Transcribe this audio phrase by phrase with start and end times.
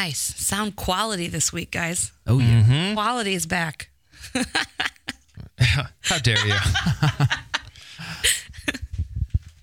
[0.00, 0.34] Nice.
[0.42, 2.10] Sound quality this week, guys.
[2.26, 2.62] Oh yeah.
[2.62, 2.94] Mm-hmm.
[2.94, 3.90] Quality is back.
[5.58, 6.54] How dare you?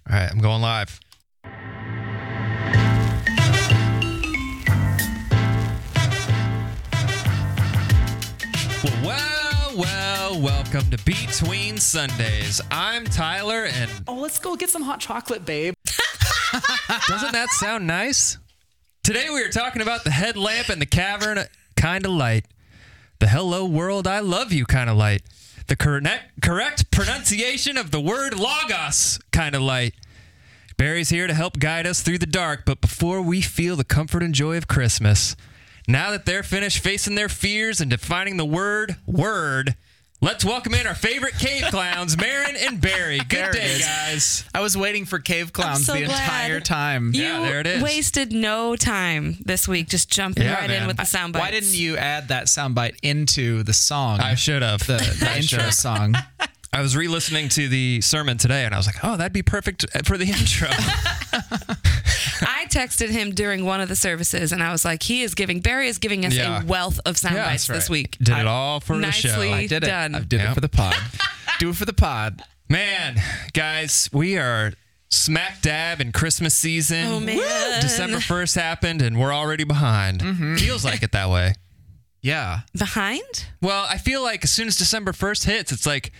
[0.08, 1.00] All right, I'm going live.
[8.84, 12.62] Well, well, well, welcome to Between Sundays.
[12.70, 15.74] I'm Tyler, and Oh, let's go get some hot chocolate, babe.
[17.08, 18.38] doesn't that sound nice?
[19.08, 21.40] Today we are talking about the headlamp and the cavern
[21.78, 22.46] kind of light.
[23.20, 25.22] The hello world, I love you kind of light.
[25.68, 29.94] The correct, correct pronunciation of the word logos kind of light.
[30.76, 34.24] Barry's here to help guide us through the dark, but before we feel the comfort
[34.24, 35.38] and joy of Christmas,
[35.88, 39.78] now that they're finished facing their fears and defining the word word,
[40.22, 43.18] let's welcome in our favorite cave clowns, Maron and Barry.
[43.20, 43.82] Good There day, is.
[43.86, 44.46] guys.
[44.54, 46.20] I was waiting for cave clowns so the glad.
[46.20, 47.12] entire time.
[47.14, 47.84] You Yeah, there it is.
[47.84, 50.82] wasted no time this week just jumping Yeah, right man.
[50.84, 51.44] in with the sound bites.
[51.46, 54.20] Why didn't you add that soundbite into the song?
[54.20, 54.86] I should have.
[54.88, 55.74] the, the intro should've.
[55.74, 56.16] song.
[56.74, 59.86] I was re-listening to the sermon today, and I was like, "Oh, that'd be perfect
[60.06, 60.68] for the intro."
[62.76, 65.60] I texted him during one of the services and I was like, he is giving,
[65.62, 66.62] Barry is giving us Yeah.
[66.62, 67.94] a wealth of sound Yeah, bites that's this right.
[67.94, 68.18] week.
[68.20, 69.30] Did it all for the show.
[69.30, 69.88] Nicely I did it.
[69.88, 70.16] done.
[70.16, 70.52] I did Yep.
[70.52, 70.96] it for the pod.
[71.60, 72.42] Do it for the pod.
[72.70, 73.20] Man,
[73.54, 74.74] guys, we are
[75.10, 77.08] smack dab in Christmas season.
[77.08, 77.38] Oh, man.
[77.38, 77.82] Woo!
[77.82, 80.20] December first happened, and we're already behind.
[80.22, 80.56] Mm-hmm.
[80.58, 81.54] Feels like it that way.
[82.22, 82.62] Yeah.
[82.78, 83.46] Behind?
[83.62, 86.12] Well, I feel like as soon as December first hits, it's like,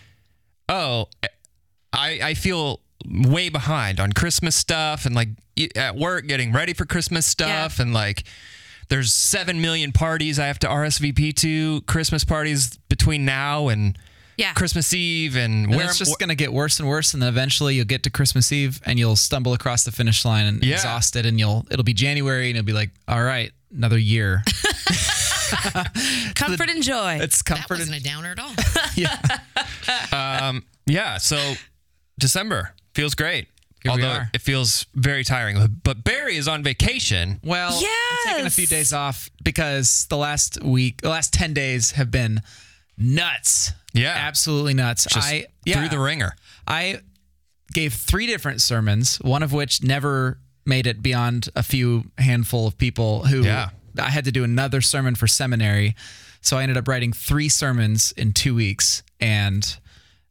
[0.70, 1.10] oh,
[1.92, 5.30] I I feel way behind on Christmas stuff and like
[5.76, 7.84] at work getting ready for Christmas stuff Yeah.
[7.84, 8.24] and like
[8.90, 13.98] there's seven million parties I have to RSVP to Christmas parties between now and
[14.38, 14.54] Yeah.
[14.54, 17.30] Christmas Eve and, And where it's just going to get worse and worse, and then
[17.30, 20.76] eventually you'll get to Christmas Eve and you'll stumble across the finish line and Yeah.
[20.76, 24.44] exhausted, and you'll it'll be January and you'll be like, all right, another year.
[26.36, 27.20] Comfort and joy.
[27.22, 27.80] It's That comfort.
[27.80, 28.52] wasn't And, a downer at all.
[28.96, 29.18] Yeah.
[30.12, 31.54] Um, yeah, so
[32.20, 33.48] December feels great.
[33.84, 35.80] Here Although it feels very tiring.
[35.84, 37.40] But Barry is on vacation.
[37.44, 41.92] well, I'm taking a few days off because the last week, the last ten days
[41.92, 42.42] have been
[42.98, 43.72] nuts.
[43.94, 44.16] Yeah.
[44.18, 45.06] absolutely nuts.
[45.06, 46.36] Just I yeah, through the ringer.
[46.66, 47.02] I
[47.72, 52.78] gave three different sermons, one of which never made it beyond a few handful of
[52.80, 53.70] people who Yeah.
[54.00, 55.96] I had to do another sermon for seminary.
[56.42, 59.04] So I ended up writing three sermons in two weeks.
[59.20, 59.78] And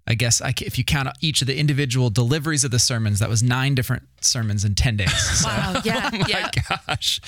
[0.09, 3.29] I guess I, if you count each of the individual deliveries of the sermons, that
[3.29, 5.13] was nine different sermons in 10 days.
[5.37, 5.83] So wow.
[5.85, 6.11] Yeah.
[6.13, 6.51] Oh yeah.
[6.89, 7.21] Gosh.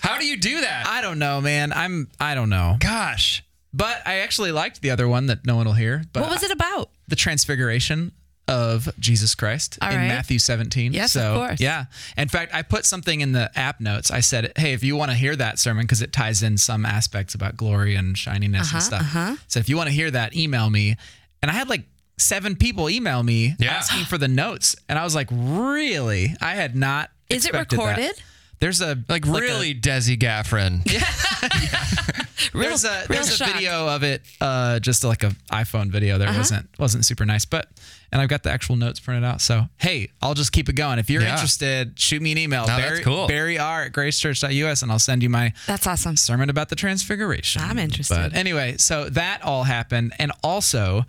[0.00, 0.86] How do you do that?
[0.86, 1.72] I don't know, man.
[1.72, 2.76] I'm, I don't know.
[2.80, 3.44] Gosh.
[3.72, 6.04] But I actually liked the other one that no one will hear.
[6.12, 6.90] But What was it about?
[7.08, 8.12] the transfiguration
[8.48, 10.08] of Jesus Christ All in right.
[10.08, 10.92] Matthew 17.
[10.92, 11.60] Yes, so, of course.
[11.60, 11.86] Yeah.
[12.16, 14.10] In fact, I put something in the app notes.
[14.10, 16.84] I said, hey, if you want to hear that sermon, because it ties in some
[16.84, 19.00] aspects about glory and shininess and uh-huh, stuff.
[19.00, 19.36] Uh-huh.
[19.48, 20.96] So if you want to hear that, email me.
[21.42, 21.84] And I had like
[22.18, 23.72] seven people email me Yeah.
[23.74, 24.76] asking for the notes.
[24.88, 26.34] And I was like, really?
[26.40, 27.10] I had not.
[27.28, 27.88] Is it expected that.
[27.98, 28.22] recorded?
[28.60, 30.82] There's a Like, a- really, Desi Gaffron.
[30.90, 31.04] yeah
[32.52, 33.52] Real, there's a there's a shocked.
[33.54, 36.20] video of it, uh, just like a iPhone video.
[36.20, 36.32] Uh-huh.
[36.38, 37.68] Wasn't wasn't super nice, but
[38.12, 39.40] and I've got the actual notes printed out.
[39.40, 40.98] So hey, I'll just keep it going.
[40.98, 41.32] If you're Yeah.
[41.34, 42.62] interested, shoot me an email.
[42.66, 43.26] No, that's Barry, cool.
[43.28, 46.16] Barry R at gracechurch.us, and I'll send you my That's awesome.
[46.16, 47.62] sermon about the transfiguration.
[47.62, 48.14] I'm interested.
[48.14, 51.04] But anyway, so that all happened, and also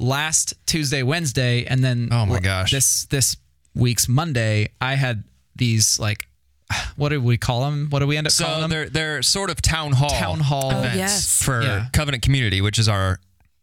[0.00, 2.70] last Tuesday, Wednesday, and then Oh my gosh.
[2.70, 3.36] this this
[3.74, 5.24] week's Monday, I had
[5.56, 6.26] these like.
[6.96, 7.86] What do we call them?
[7.90, 8.70] What do we end up calling So them?
[8.70, 11.42] they're they're sort of town hall Town hall Oh, events yes.
[11.42, 11.86] for Yeah.
[11.92, 13.18] Covenant Community, which is our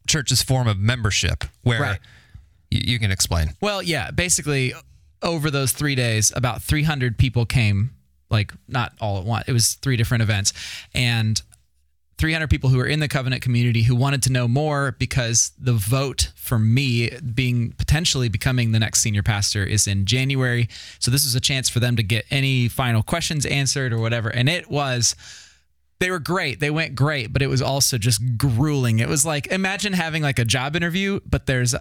[0.07, 1.99] church's form of membership, where Right.
[2.71, 3.53] y- you can explain.
[3.61, 4.73] Well, yeah, basically
[5.21, 7.91] over those 3 days about 300 people came
[8.29, 9.45] like not all at once.
[9.47, 10.51] It was three different events
[10.93, 11.41] and
[12.17, 15.73] 300 people who were in the covenant community who wanted to know more because the
[15.73, 20.67] vote for me being potentially becoming the next senior pastor is in January.
[21.00, 24.30] So this was a chance for them to get any final questions answered or whatever.
[24.30, 25.15] And it was
[26.00, 26.59] they were great.
[26.59, 29.00] They went great, but it was also just grueling.
[29.00, 31.75] It was like imagine having like a job interview, but there's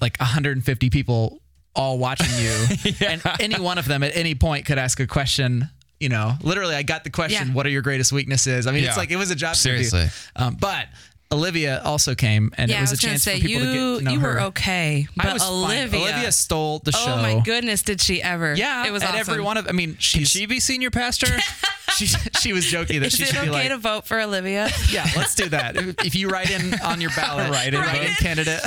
[0.00, 1.40] like 150 people
[1.74, 2.66] all watching you,
[3.06, 5.68] and any one of them at any point could ask a question.
[6.00, 7.54] You know, literally, I got the question, Yeah.
[7.54, 9.00] "What are your greatest weaknesses?" I mean, it's Yeah.
[9.00, 10.00] like it was a job Seriously.
[10.00, 10.18] interview.
[10.36, 10.88] Um, but
[11.32, 13.62] Olivia also came, and Yeah, it was, I was a gonna chance say for people
[13.66, 14.34] you to get to know you her.
[14.34, 15.52] were okay, but I was fine.
[15.52, 16.98] Olivia, Olivia stole the show.
[17.14, 18.54] oh my goodness, did she ever?
[18.54, 19.20] Yeah, it was at awesome.
[19.20, 19.66] every one of.
[19.68, 21.26] I mean, Can she be senior pastor?
[21.96, 22.06] she
[22.40, 24.70] she was joking that Is she it should okay be like, to vote for Olivia?
[24.90, 25.76] Yeah, let's do that.
[25.76, 28.16] If- If you write in on your ballot, Write in, vote vote.
[28.18, 28.60] candidate.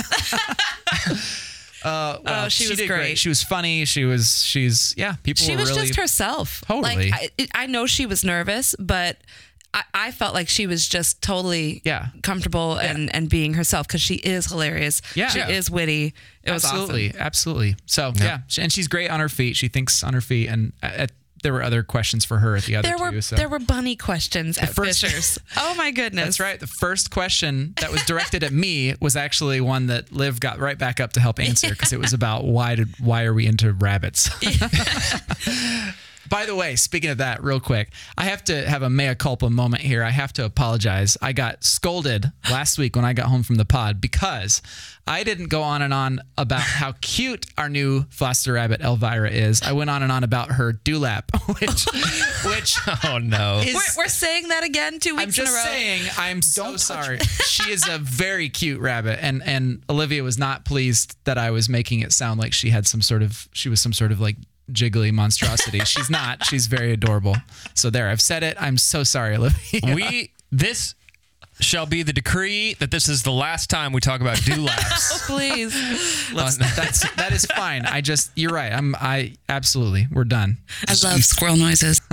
[1.83, 3.17] Uh, well, Oh, she was did great.
[3.17, 3.85] She was funny.
[3.85, 4.43] She was.
[4.43, 5.15] She's yeah.
[5.23, 5.45] People were.
[5.49, 5.87] she were was really.
[5.87, 6.61] just herself.
[6.67, 7.11] Totally.
[7.11, 9.17] Like I, I know she was nervous, but
[9.73, 12.07] I, I felt like she was just totally Yeah.
[12.23, 15.01] comfortable and, and being herself because she is hilarious.
[15.15, 15.27] Yeah.
[15.29, 15.49] She Yeah.
[15.49, 16.13] is witty.
[16.43, 17.21] It was absolutely, awesome.
[17.21, 17.75] absolutely.
[17.85, 19.55] So yeah, sh- and she's great on her feet.
[19.55, 21.07] She thinks on her feet, and uh, uh,
[21.43, 23.15] there were other questions for her at the other There two.
[23.15, 23.35] were so.
[23.35, 25.37] there were bunny questions at first- Fishers.
[25.57, 26.25] oh my goodness.
[26.25, 26.59] That's right.
[26.59, 30.77] The first question that was directed at me was actually one that Liv got right
[30.77, 33.73] back up to help answer because it was about why did why are we into
[33.73, 34.29] rabbits?
[36.27, 39.49] By the way, speaking of that, real quick, I have to have a mea culpa
[39.49, 40.03] moment here.
[40.03, 41.17] I have to apologize.
[41.21, 44.61] I got scolded last week when I got home from the pod because
[45.07, 49.61] I didn't go on and on about how cute our new foster rabbit Elvira is.
[49.63, 51.23] I went on and on about her dewlap,
[51.59, 51.85] which
[52.45, 53.59] which Oh no.
[53.65, 55.63] is We're, we're saying that again two weeks I'm just in a row.
[55.63, 57.19] saying, I'm so sorry.
[57.45, 61.69] she is a very cute rabbit, and and Olivia was not pleased that I was
[61.69, 64.35] making it sound like she had some sort of she was some sort of like
[64.71, 65.79] jiggly monstrosity.
[65.79, 66.45] She's not.
[66.45, 67.35] She's very adorable.
[67.73, 68.57] So there, I've said it.
[68.59, 69.95] I'm so sorry, Olivia.
[69.95, 70.95] We this
[71.59, 75.25] shall be the decree that this is the last time we talk about dewlaps.
[75.27, 76.31] Please.
[76.33, 77.85] Let's, that's that is fine.
[77.85, 78.71] I just you're right.
[78.71, 80.57] I'm I absolutely we're done.
[80.87, 82.01] I love squirrel noises.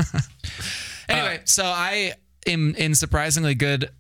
[1.09, 2.15] Anyway, so I
[2.49, 3.91] am in surprisingly good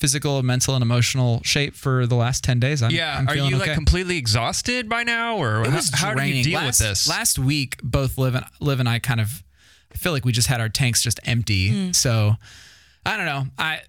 [0.00, 2.82] physical, mental, and emotional shape for the last ten days.
[2.82, 3.16] I'm, yeah.
[3.18, 6.26] I'm Are feeling you like completely exhausted by now, or It was how, how do
[6.28, 7.08] you deal last, with this?
[7.08, 9.44] Last week, both Liv and Liv and I kind of
[9.92, 11.92] I feel like we just had our tanks just empty.
[11.92, 12.34] So
[13.04, 13.46] I don't know.
[13.58, 13.80] I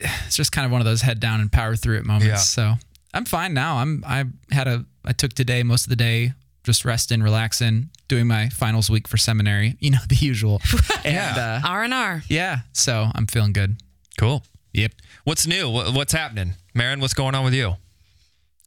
[0.00, 2.26] it's just kind of one of those head down and power through it moments.
[2.26, 2.36] Yeah.
[2.36, 2.74] So
[3.14, 3.76] I'm fine now.
[3.76, 6.32] I'm I had a I took today most of the day
[6.62, 9.76] just resting, relaxing, doing my finals week for seminary.
[9.80, 10.60] You know the usual.
[11.04, 12.22] and uh, R and R.
[12.28, 13.76] yeah, so I'm feeling good.
[14.18, 14.42] cool.
[14.72, 14.92] Yep.
[15.24, 15.70] What's new?
[15.70, 17.00] What's happening, Maron?
[17.00, 17.74] What's going on with you?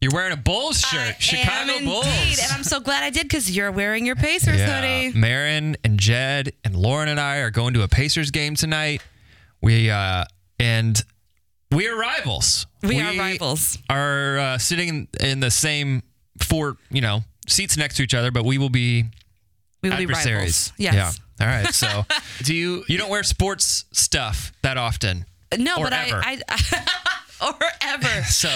[0.01, 2.05] You're wearing a Bulls shirt, I Chicago am Bulls.
[2.05, 5.17] indeed, and I'm so glad I did because you're wearing your Pacers hoodie.
[5.17, 9.01] Maron and Jed and Lauren and I are going to a Pacers game tonight.
[9.61, 10.25] We uh
[10.59, 11.01] and
[11.71, 12.67] we are rivals.
[12.81, 13.77] We are rivals.
[13.89, 16.03] Are uh, sitting in, in the same
[16.39, 19.06] four, you know, seats next to each other, but we will be
[19.81, 20.33] We will be adversaries.
[20.35, 20.73] rivals.
[20.77, 20.94] Yes.
[21.39, 21.45] Yeah.
[21.47, 21.73] All right.
[21.73, 22.06] So
[22.44, 25.23] Do you you don't wear sports stuff that often.
[25.59, 26.21] No, Or but ever.
[26.23, 26.85] I, I
[27.47, 28.23] or ever.
[28.29, 28.50] So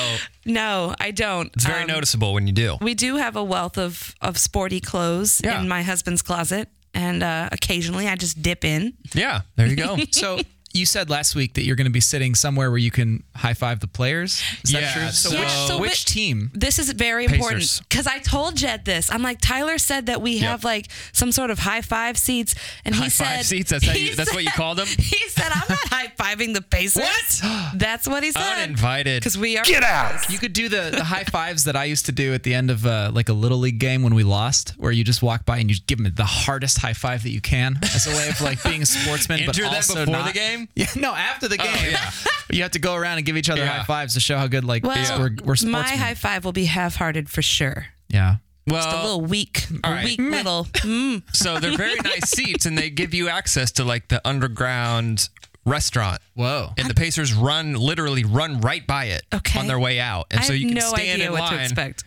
[0.46, 1.52] No, I don't.
[1.56, 2.78] it's very Um, noticeable when you do.
[2.82, 5.60] We do have a wealth of of sporty clothes Yeah.
[5.62, 8.94] in my husband's closet, and uh, occasionally I just dip in.
[9.14, 9.42] Yeah.
[9.56, 9.98] There you go.
[10.12, 10.40] so
[10.74, 13.54] you said last week that you're going to be sitting somewhere where you can high
[13.54, 14.42] five the players.
[14.64, 15.08] Is that Yeah, true?
[15.10, 16.52] So, so- which, so which team?
[16.54, 19.12] This is very important because I told Jed this.
[19.12, 22.54] I'm like, Tyler said that we have like some sort of high five seats,
[22.86, 23.70] and High he said five seats.
[23.72, 24.16] That's how you.
[24.16, 24.88] That's what you said- called them.
[24.98, 27.04] He said, "I'm not high fiving the Pacers."
[27.42, 27.72] What?
[27.76, 28.64] That's what he said.
[28.64, 29.22] Uninvited.
[29.22, 29.64] Because we are.
[29.64, 30.30] get out.
[30.30, 32.70] You could do the, the high fives that I used to do at the end
[32.72, 35.58] of uh, like a little league game when we lost, where you just walk by
[35.60, 38.42] and you give them the hardest high five that you can as a way of
[38.42, 40.67] like being a sportsman, but Enter them also before not- the game?
[40.76, 41.92] Yeah, no, after the game.
[41.92, 42.12] yeah.
[42.52, 43.80] you have to go around and give each other Yeah.
[43.80, 45.72] high fives to show how good like Well, we're, we're sportsmen.
[45.72, 47.88] my high five will be half-hearted for sure.
[48.10, 48.38] yeah.
[48.70, 50.04] Well, Just a little weak, a all right.
[50.04, 50.66] weak little.
[50.74, 51.24] Mm.
[51.34, 55.30] So they're very nice seats, and they give you access to like the underground
[55.66, 56.20] restaurant.
[56.34, 56.72] Whoa.
[56.78, 59.58] And the Pacers run literally run right by it Okay.
[59.60, 61.64] on their way out, and I so you can no stand in what to line
[61.64, 62.04] expect.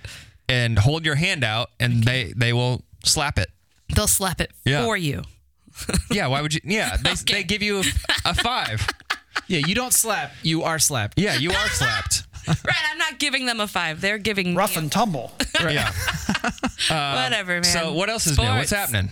[0.51, 3.49] and hold your hand out, and they they will slap it.
[3.95, 4.85] They'll slap it Yeah.
[4.85, 5.23] for you.
[6.11, 6.61] Yeah, why would you?
[6.65, 7.85] Yeah, they, they give you a,
[8.25, 8.87] a five.
[9.47, 11.19] Yeah, you don't slap, you are slapped.
[11.19, 12.25] Yeah, you are slapped.
[12.49, 14.01] Right, I'm not giving them a five.
[14.01, 15.31] They're giving Rough me and tumble.
[15.61, 15.93] Yeah.
[16.91, 17.65] a, whatever, um, man.
[17.65, 18.45] So what else is new?
[18.45, 19.11] What's happening?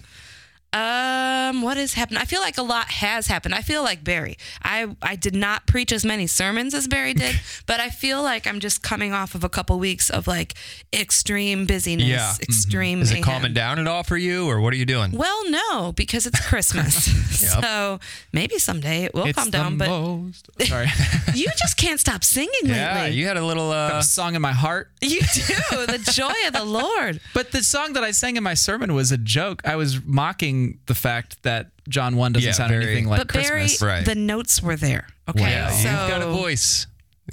[0.70, 2.18] Um, what has happened?
[2.18, 3.54] I feel like a lot has happened.
[3.54, 4.36] I feel like Barry.
[4.62, 8.46] I I did not preach as many sermons as Barry did, but I feel like
[8.46, 10.54] I'm just coming off of a couple weeks of like
[10.92, 12.18] extreme busyness, Yeah.
[12.18, 12.42] Mm-hmm.
[12.42, 13.00] extreme.
[13.02, 13.24] Is it mayhem.
[13.24, 15.12] calming down at all for you, or what are you doing?
[15.12, 17.08] Well, no, because it's Christmas.
[17.48, 17.98] So
[18.32, 19.78] maybe someday it will It's calm the down.
[19.78, 20.48] But most.
[20.66, 20.88] Sorry.
[21.34, 23.16] you just can't stop singing Yeah, lately.
[23.16, 23.70] you had a little.
[23.70, 24.90] Uh, a song in my heart.
[25.00, 27.20] You do the joy of the Lord.
[27.32, 29.62] But the song that I sang in my sermon was a joke.
[29.64, 33.32] I was mocking the fact that John 1 doesn't Yeah, sound very- anything like but
[33.32, 33.82] Barry, Christmas.
[33.82, 34.04] Right.
[34.04, 35.06] the notes were there.
[35.28, 35.70] Okay, Wow.
[35.70, 36.86] so you've got a voice.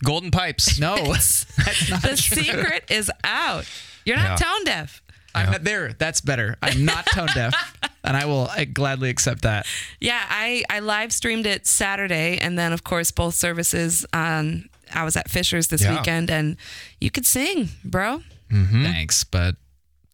[0.03, 0.77] Golden pipes.
[0.79, 1.45] No, that's
[1.89, 2.43] not the true.
[2.43, 3.65] secret is out.
[4.05, 4.47] You're not Yeah.
[4.47, 5.01] tone deaf.
[5.33, 5.91] I'm not there.
[5.93, 6.55] That's better.
[6.61, 7.53] I'm not tone deaf,
[8.05, 9.65] and I will uh, gladly accept that.
[9.99, 14.69] Yeah, I, I live streamed it Saturday, and then of course both services on.
[14.93, 15.97] I was at Fishers this Yeah.
[15.97, 16.55] weekend, and
[17.01, 18.21] you could sing, bro.
[18.49, 19.55] Thanks, but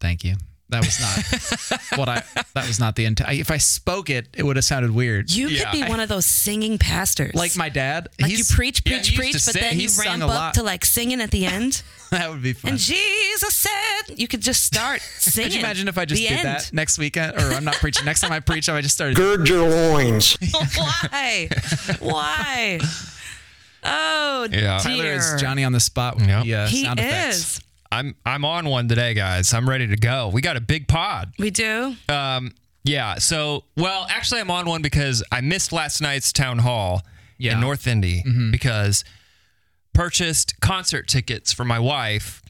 [0.00, 0.34] thank you.
[0.72, 2.22] That was not what I.
[2.54, 3.30] That was not the intent.
[3.32, 5.30] If I spoke it, it would have sounded weird.
[5.30, 5.70] You Yeah.
[5.70, 8.08] could be one of those singing pastors, like my dad.
[8.20, 9.62] Like he's, you preach, preach, he used preach, to but sing.
[9.62, 10.54] then you He's ramp up lot.
[10.54, 11.82] to like singing at the end.
[12.10, 12.72] that would be fun.
[12.72, 15.44] And Jesus said, you could just start singing.
[15.50, 16.46] Could you imagine if I just the did end.
[16.48, 17.36] that next weekend?
[17.36, 18.04] Or I'm not preaching.
[18.04, 19.16] Next time I preach, I just started.
[19.16, 20.36] Gird your loins.
[20.76, 21.48] Why?
[22.00, 22.80] Why?
[23.84, 24.78] Oh, Yeah.
[24.78, 26.44] Tyler is Johnny on the spot with Yep.
[26.44, 27.60] the uh, he sound effects.
[27.92, 27.98] Is.
[27.98, 29.52] I'm I'm on one today, guys.
[29.54, 30.28] I'm ready to go.
[30.28, 31.32] We got a big pod.
[31.38, 31.94] We do.
[32.08, 32.52] Um,
[32.84, 33.16] yeah.
[33.16, 37.02] So, well, actually, I'm on one because I missed last night's town hall
[37.38, 37.54] Yeah.
[37.54, 39.04] in North Indy because
[39.92, 42.42] purchased concert tickets for my wife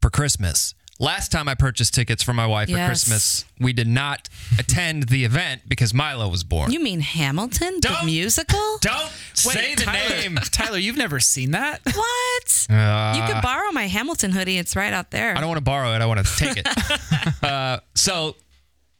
[0.00, 0.74] for Christmas.
[1.00, 2.86] Last time I purchased tickets for my wife for Yes.
[2.88, 4.28] Christmas, we did not
[4.60, 6.70] attend the event because Milo was born.
[6.70, 8.78] You mean Hamilton, the Don't- musical?
[8.80, 10.36] Don't say the Tyler, name.
[10.52, 11.80] Tyler, you've never seen that?
[11.94, 12.66] What?
[12.70, 14.58] Uh, you could borrow my Hamilton hoodie.
[14.58, 15.36] It's right out there.
[15.36, 16.00] I don't want to borrow it.
[16.02, 16.68] I want to take it.
[17.44, 18.36] uh, so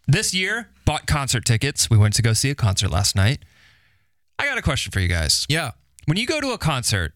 [0.07, 1.91] this year, bought concert tickets.
[1.91, 3.45] We went to go see a concert last night.
[4.39, 5.47] I got a question for you guys.
[5.49, 5.73] Yeah.
[6.07, 7.13] When you go to a concert,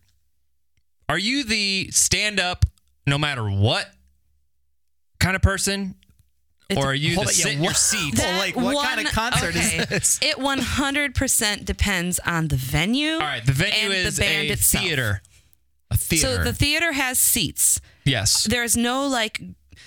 [1.08, 2.64] are you the stand up
[3.06, 3.90] no matter what
[5.20, 5.94] kind of person?
[6.68, 8.14] It's- or are you the Hold on, yeah, sit in your seat?
[8.18, 10.18] Well, like, what kind of one- concert is this?
[10.22, 13.12] It 100% depends on the venue.
[13.14, 14.84] All right, the venue is the band a itself.
[14.84, 15.22] theater.
[15.90, 16.26] A theater.
[16.26, 17.80] So the theater has seats.
[18.04, 18.44] Yes.
[18.44, 19.40] There's no like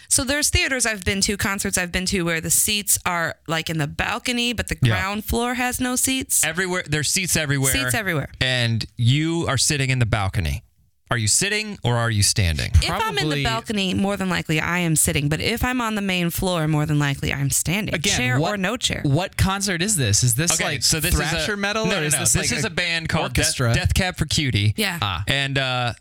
[0.07, 3.69] so there's theaters I've been to, concerts I've been to where the seats are like
[3.69, 4.89] in the balcony, but the Yeah.
[4.95, 6.43] ground floor has no seats.
[6.43, 7.71] Everywhere there's seats everywhere.
[7.71, 8.29] Seats everywhere.
[8.41, 10.63] And you are sitting in the balcony.
[11.11, 12.71] Are you sitting or are you standing?
[12.75, 15.27] If I'm in Probably- the balcony, more than likely I am sitting.
[15.27, 17.93] But if I'm on the main floor, more than likely I'm standing.
[17.93, 19.01] Again, chair what- or no chair.
[19.03, 20.23] What concert is this?
[20.23, 22.19] Is this Okay, like so this thrasher is a, metal No, or no, is no.
[22.19, 23.73] this, This like is a band called Death, orchestra?
[23.73, 24.73] Death Cab for Cutie.
[24.77, 24.99] Yeah.
[25.01, 25.25] Ah.
[25.27, 25.93] And uh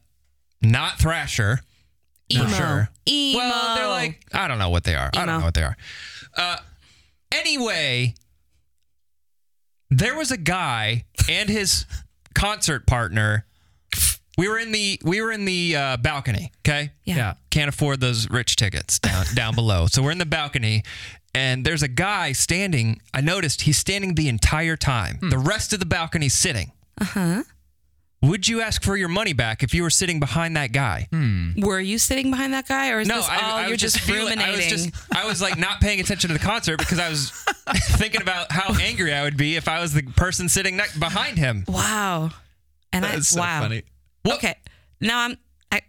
[0.63, 1.61] not Thrasher.
[2.33, 2.47] Emo.
[2.49, 2.89] sure.
[3.09, 3.39] Emo.
[3.39, 5.11] Well, they're like I don't know what they are.
[5.13, 5.77] I don't know what they are.
[6.37, 6.59] Uh
[7.33, 8.15] anyway,
[9.91, 11.85] there was a guy and his
[12.35, 13.45] concert partner.
[14.39, 16.91] We were in the we were in the uh, balcony, okay?
[17.05, 17.17] Yeah.
[17.17, 17.35] Yeah.
[17.51, 19.87] can't afford those rich tickets down down below.
[19.87, 20.83] So we're in the balcony
[21.35, 23.01] and there's a guy standing.
[23.15, 25.17] I noticed he's standing the entire time.
[25.19, 25.29] Hmm.
[25.31, 26.73] The rest of the balcony's sitting.
[27.01, 27.43] Uh-huh.
[28.23, 31.09] Would you ask for your money back if you were sitting behind that guy?
[31.57, 33.81] Were you sitting behind that guy, or is No, this I, all I you're was
[33.81, 36.99] just, feeling- I was just I was like not paying attention to the concert because
[36.99, 37.31] I was
[37.97, 41.39] thinking about how angry I would be if I was the person sitting next behind
[41.39, 41.65] him.
[41.67, 42.31] wow.
[42.93, 43.61] And I That's so wow.
[43.63, 43.85] funny.
[44.29, 44.55] Okay.
[45.01, 45.37] Now I'm.
[45.73, 45.81] I,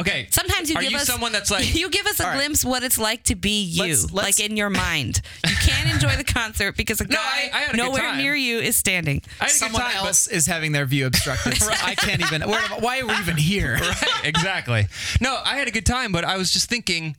[0.00, 0.28] Okay.
[0.30, 2.36] sometimes you Are give you us someone that's like you give us a All right.
[2.38, 5.20] glimpse what it's like to be you, Let's- let's- like in your mind.
[5.46, 8.16] You can't enjoy the concert because a guy No, I- I had a good nowhere
[8.16, 9.20] near you is standing.
[9.40, 11.56] I had Someone time, but- else is having their view obstructed.
[11.60, 12.48] so I can't even.
[12.48, 13.74] Where, why are we even here?
[13.80, 14.86] right, exactly.
[15.20, 17.16] No, I had a good time, but I was just thinking,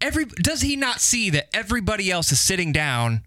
[0.00, 3.22] every does he not see that everybody else is sitting down?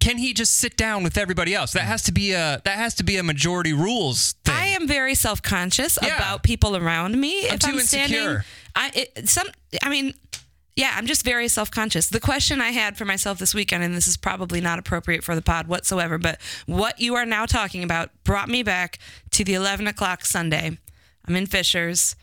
[0.00, 1.72] Can he just sit down with everybody else?
[1.72, 4.45] That has to be a that has to be a majority rules thing.
[4.66, 6.16] I am very self conscious Yeah.
[6.16, 7.48] about people around me.
[7.48, 8.44] I'm if too I'm standing, insecure.
[8.74, 9.46] I it, some.
[9.82, 10.14] I mean,
[10.76, 12.08] yeah, I'm just very self conscious.
[12.08, 15.34] The question I had for myself this weekend, and this is probably not appropriate for
[15.34, 18.98] the pod whatsoever, but what you are now talking about brought me back
[19.30, 20.78] to the 11 o'clock Sunday.
[21.26, 22.14] I'm in Fishers.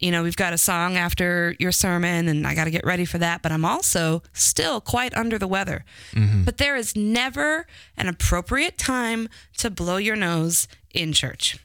[0.00, 3.04] You know, we've got a song after your sermon, and I got to get ready
[3.04, 3.42] for that.
[3.42, 5.84] But I'm also still quite under the weather.
[6.12, 6.44] Mm-hmm.
[6.44, 9.28] But there is never an appropriate time
[9.58, 11.58] to blow your nose in church.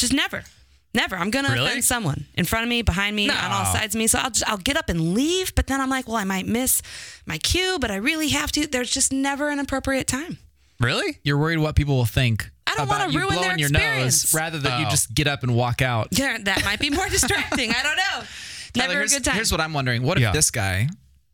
[0.00, 0.44] Just never.
[0.92, 1.14] Never.
[1.16, 1.66] I'm gonna Really?
[1.68, 4.08] offend someone in front of me, behind me, on all sides of me.
[4.08, 5.54] So I'll just, I'll get up and leave.
[5.54, 6.82] But then I'm like, well, I might miss
[7.26, 8.66] my cue, but I really have to.
[8.66, 10.38] There's just never an appropriate time.
[10.80, 11.18] really?
[11.22, 14.32] You're worried what people will think I don't wanna you ruin their your experience.
[14.32, 14.90] nose rather than you Oh.
[14.90, 16.08] just get up and walk out.
[16.12, 17.70] Yeah, that might be more distracting.
[17.70, 18.26] I don't know.
[18.72, 19.34] Tyler, Never a good time.
[19.34, 20.02] Here's what I'm wondering.
[20.02, 20.32] What if Yeah.
[20.32, 20.88] this guy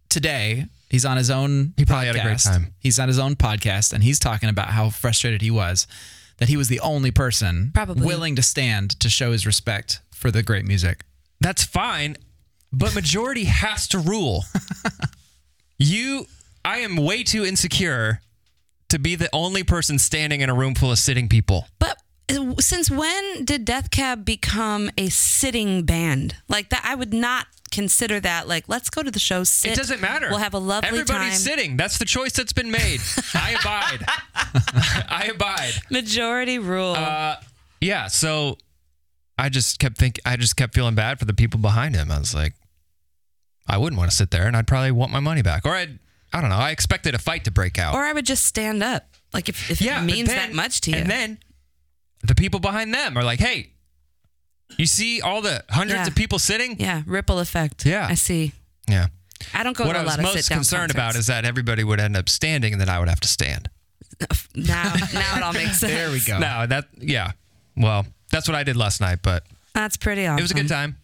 [0.09, 2.75] today, he's on his own He probably had a great time.
[2.79, 5.87] He's on his own podcast and he's talking about how frustrated he was
[6.39, 8.07] that he was the only person Probably.
[8.07, 11.05] willing to stand to show his respect for the great music.
[11.41, 12.17] That's fine,
[12.73, 14.45] but majority has to rule.
[15.79, 16.27] you,
[16.65, 18.21] I am way too insecure
[18.89, 21.67] to be the only person standing in a room full of sitting people.
[21.79, 21.99] But
[22.31, 26.37] uh, since when did Death Cab become a sitting band?
[26.49, 28.49] Like that, I would not consider that.
[28.49, 29.45] Like, let's go to the show.
[29.45, 29.73] Sit.
[29.73, 30.29] It doesn't matter.
[30.29, 31.39] We'll have a lovely Everybody's time.
[31.39, 31.77] sitting.
[31.77, 33.01] That's the choice that's been made.
[33.35, 34.05] I abide.
[35.09, 35.73] I abide.
[35.91, 36.95] Majority rule.
[36.97, 37.37] Uh,
[37.81, 38.07] yeah.
[38.09, 38.59] So
[39.39, 40.23] I just kept thinking.
[40.25, 42.11] I just kept feeling bad for the people behind him.
[42.11, 42.55] I was like,
[43.67, 45.99] I wouldn't want to sit there, and I'd probably want my money back, or I'd.
[46.33, 46.57] I don't know.
[46.57, 47.95] I expected a fight to break out.
[47.95, 49.05] or I would just stand up.
[49.33, 50.97] Like if, if yeah, it means then- that much to you.
[50.99, 51.39] And then
[52.25, 53.73] the people behind them are like, "Hey,
[54.77, 56.07] you see all the hundreds Yeah.
[56.09, 56.79] of people sitting?
[56.81, 57.87] yeah, ripple effect.
[57.87, 58.07] Yeah.
[58.09, 58.53] I see.
[58.89, 59.07] Yeah.
[59.55, 61.15] I don't go what to I a was lot of most sit down concerned about
[61.17, 63.69] is that everybody would end up standing, and then I would have to stand.
[64.55, 65.93] now now it all makes sense.
[65.93, 66.39] There we go.
[66.39, 67.33] No, that yeah.
[67.77, 69.45] Well, that's what I did last night, but
[69.75, 70.39] That's pretty awesome.
[70.39, 70.97] it was a good time.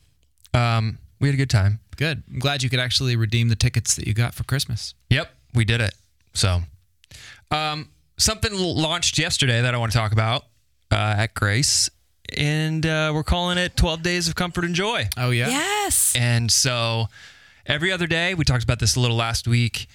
[0.54, 1.80] Um, we had a good time.
[1.96, 2.22] Good.
[2.32, 4.94] I'm glad you could actually redeem the tickets that you got for Christmas.
[5.10, 5.94] Yep, we did it.
[6.32, 6.62] So,
[7.50, 10.44] um, something launched yesterday that I want to talk about
[10.90, 11.90] uh, at Grace,
[12.36, 15.08] and uh, we're calling it 12 Days of Comfort and Joy.
[15.16, 15.48] Oh yeah.
[15.48, 16.14] Yes.
[16.16, 17.06] And so,
[17.66, 19.86] every other day, we talked about this a little last week.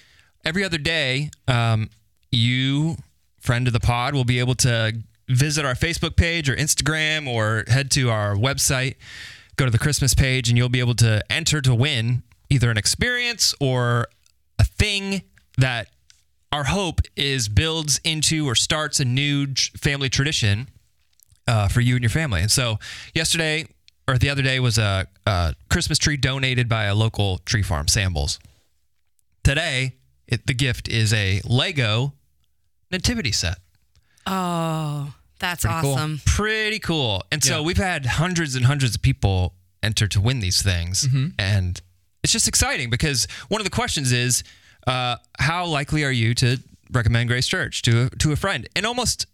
[0.44, 1.90] Every other day, um,
[2.30, 2.96] you,
[3.40, 4.96] friend of the pod, will be able to
[5.28, 8.96] visit our Facebook page or Instagram or head to our website,
[9.56, 12.78] go to the Christmas page, and you'll be able to enter to win either an
[12.78, 14.08] experience or
[14.58, 15.22] a thing
[15.58, 15.88] that
[16.52, 20.68] our hope is builds into or starts a new family tradition
[21.48, 22.40] uh, for you and your family.
[22.42, 22.78] And so
[23.14, 23.66] yesterday
[24.06, 27.88] or the other day was a, a Christmas tree donated by a local tree farm,
[27.88, 28.38] Sambles.
[29.42, 29.94] Today,
[30.26, 32.12] it, the gift is a Lego
[32.90, 33.58] nativity set.
[34.26, 35.94] Oh, that's Pretty cool.
[35.94, 36.20] awesome.
[36.26, 37.22] Pretty cool.
[37.32, 37.64] And so Yeah.
[37.66, 41.06] we've had hundreds and hundreds of people enter to win these things.
[41.38, 41.80] And
[42.22, 44.42] it's just exciting because one of the questions is
[44.86, 46.58] uh, how likely are you to
[46.92, 48.68] recommend Grace Church to a, to a friend?
[48.74, 49.26] And almost,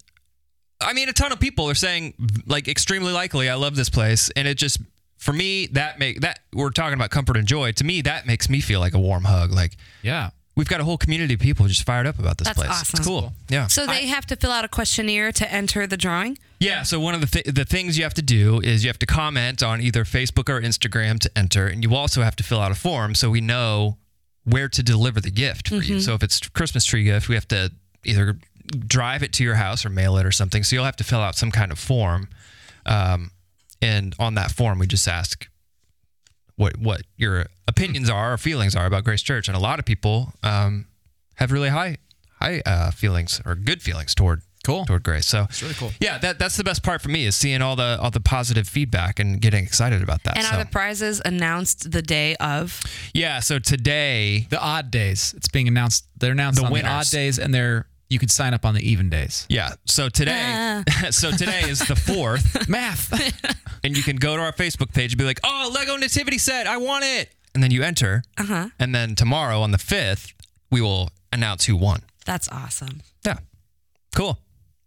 [0.80, 2.14] I mean, a ton of people are saying
[2.46, 3.48] like extremely likely.
[3.48, 4.78] I love this place, and it just
[5.18, 7.72] for me that make that we're talking about comfort and joy.
[7.72, 9.50] To me, that makes me feel like a warm hug.
[9.52, 10.30] Like Yeah.
[10.56, 12.70] we've got a whole community of people just fired up about this That's place.
[12.70, 12.98] awesome.
[12.98, 13.32] It's cool.
[13.48, 13.66] Yeah.
[13.68, 16.38] So they have to fill out a questionnaire to enter the drawing.
[16.60, 18.98] Yeah, so one of the th- the things you have to do is you have
[19.00, 22.60] to comment on either Facebook or Instagram to enter, and you also have to fill
[22.60, 23.98] out a form so we know
[24.44, 25.80] where to deliver the gift for you.
[25.96, 25.98] Mm-hmm.
[26.00, 27.72] So if it's Christmas tree gift, we have to
[28.04, 28.38] either
[28.74, 30.62] drive it to your house or mail it or something.
[30.64, 32.28] So you'll have to fill out some kind of form,
[32.86, 33.30] um,
[33.82, 35.48] and on that form we just ask
[36.56, 39.84] what what your opinions are or feelings are about Grace Church, and a lot of
[39.84, 40.86] people um,
[41.36, 41.96] have really high
[42.40, 44.86] high uh, feelings or good feelings toward Cool.
[44.86, 45.26] toward Grace.
[45.26, 45.90] So It's really cool.
[46.00, 48.66] yeah, that that's the best part for me is seeing all the all the positive
[48.66, 50.38] feedback and getting excited about that.
[50.38, 50.54] And so.
[50.54, 52.80] are the prizes announced the day of?
[53.12, 55.34] yeah, so today, The odd days.
[55.36, 56.06] It's being announced.
[56.16, 56.88] They're announced The on winners.
[56.88, 59.44] the odd days, and they're you can sign up on the even days.
[59.50, 60.82] yeah, so today, Ah.
[61.10, 63.12] so today is the fourth, Math.
[63.84, 66.66] and you can go to our Facebook page and be like, "Oh, Lego Nativity set,
[66.66, 68.68] I want it," and then you enter, Uh huh.
[68.78, 70.32] and then tomorrow on the fifth,
[70.70, 72.00] we will announce who won.
[72.24, 73.02] That's awesome.
[73.26, 73.38] Yeah,
[74.14, 74.38] cool.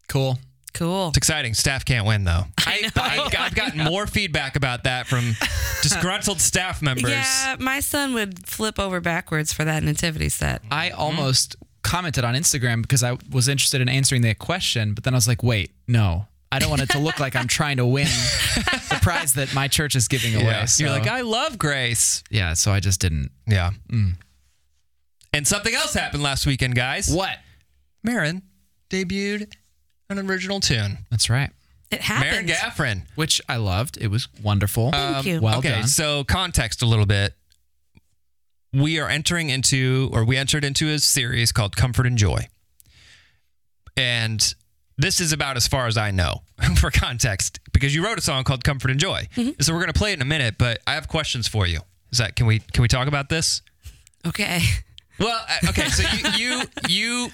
[0.08, 0.40] cool.
[0.74, 1.08] Cool.
[1.08, 1.56] It's exciting.
[1.56, 2.44] Staff can't win though.
[2.60, 2.90] I know.
[2.98, 5.34] I, I've gotten more feedback about that from
[5.82, 7.10] disgruntled staff members.
[7.12, 10.62] Yeah, my son would flip over backwards for that nativity set.
[10.70, 11.56] I almost
[11.88, 15.28] commented on Instagram because I was interested in answering that question, but then I was
[15.28, 16.28] like, wait, no.
[16.52, 19.68] I don't want it to look like I'm trying to win the prize that my
[19.68, 20.46] church is giving away.
[20.46, 20.66] Yeah.
[20.66, 22.24] So, You're like, I love Grace.
[22.30, 23.32] yeah, so I just didn't.
[23.48, 23.72] Yeah.
[23.90, 24.14] Mm.
[25.34, 27.10] And something else happened last weekend, guys.
[27.10, 27.38] What?
[28.04, 28.44] Maron
[28.90, 29.54] debuted
[30.10, 31.00] an original tune.
[31.10, 31.52] That's right.
[31.92, 32.32] It happened.
[32.32, 32.76] Maron happens.
[32.78, 33.02] Gaffron.
[33.16, 33.98] Which I loved.
[33.98, 34.92] It was wonderful.
[34.92, 35.42] Thank um, you.
[35.42, 35.88] Well okay, done.
[35.88, 37.34] so context a little bit.
[38.74, 42.48] We are entering into, or we entered into a series called Comfort and Joy.
[43.96, 44.54] And
[44.98, 46.42] this is about as far as I know
[46.78, 49.28] for context, because you wrote a song called Comfort and Joy.
[49.60, 51.80] So we're gonna play it in a minute, but I have questions for you.
[52.12, 53.62] Is that can we can we talk about this?
[54.26, 54.62] Okay.
[55.20, 57.28] Well, uh, okay, so you you you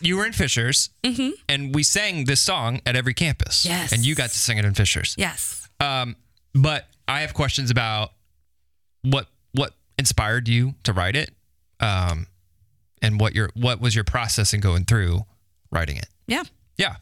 [0.00, 3.66] you were in Fishers, and we sang this song at every campus.
[3.66, 3.92] Yes.
[3.92, 5.14] and you got to sing it in Fishers.
[5.18, 5.68] Yes.
[5.80, 6.16] Um,
[6.54, 8.12] but I have questions about
[9.02, 11.30] what what inspired you to write it,
[11.78, 12.26] um,
[13.00, 15.24] and what your what was your process in going through
[15.70, 16.06] writing it.
[16.26, 16.42] Yeah.
[16.76, 16.96] Yeah,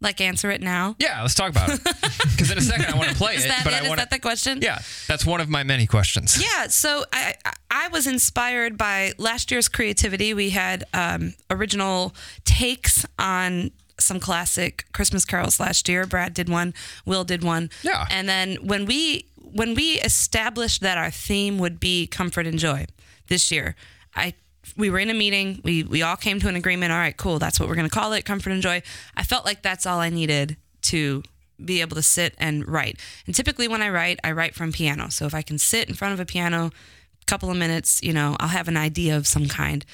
[0.00, 0.94] Like answer it now.
[0.98, 1.22] yeah.
[1.22, 1.80] Let's talk about it
[2.30, 3.82] because in a second I want to play Is it, that but it?
[3.82, 4.58] I Is that the question?
[4.62, 6.40] Yeah, that's one of my many questions.
[6.40, 10.34] Yeah, so I I- I was inspired by last year's creativity.
[10.34, 16.04] We had um, original takes on some classic Christmas carols last year.
[16.06, 16.74] Brad did one,
[17.06, 17.70] Will did one.
[17.82, 18.06] Yeah.
[18.10, 22.86] And then when we when we established that our theme would be comfort and joy
[23.28, 23.74] this year,
[24.14, 24.34] I
[24.76, 25.60] we were in a meeting.
[25.64, 26.92] We we all came to an agreement.
[26.92, 27.38] All right, cool.
[27.38, 28.82] That's what we're going to call it, comfort and joy.
[29.16, 31.22] I felt like that's all I needed to
[31.62, 32.98] be able to sit and write.
[33.26, 35.10] And typically when I write, I write from piano.
[35.10, 38.12] So if I can sit in front of a piano, a couple of minutes, you
[38.12, 39.84] know, I'll have an idea of some kind.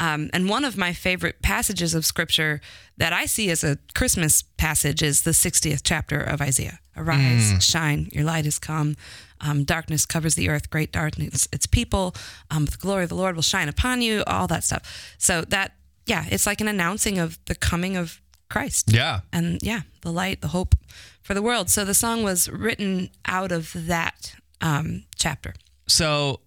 [0.00, 2.60] Um, and one of my favorite passages of scripture
[2.96, 6.78] that I see as a Christmas passage is the 60th chapter of Isaiah.
[6.96, 8.96] Arise, shine, your light has come.
[9.40, 12.14] Um, darkness covers the earth, great darkness, its people.
[12.50, 15.14] Um, the glory of the Lord will shine upon you, all that stuff.
[15.18, 15.74] So that,
[16.06, 19.20] yeah, it's like an announcing of the coming of Christ Yeah.
[19.32, 20.74] and yeah, the light, the hope
[21.22, 21.70] for the world.
[21.70, 25.54] So the song was written out of that um, chapter.
[25.86, 26.40] So,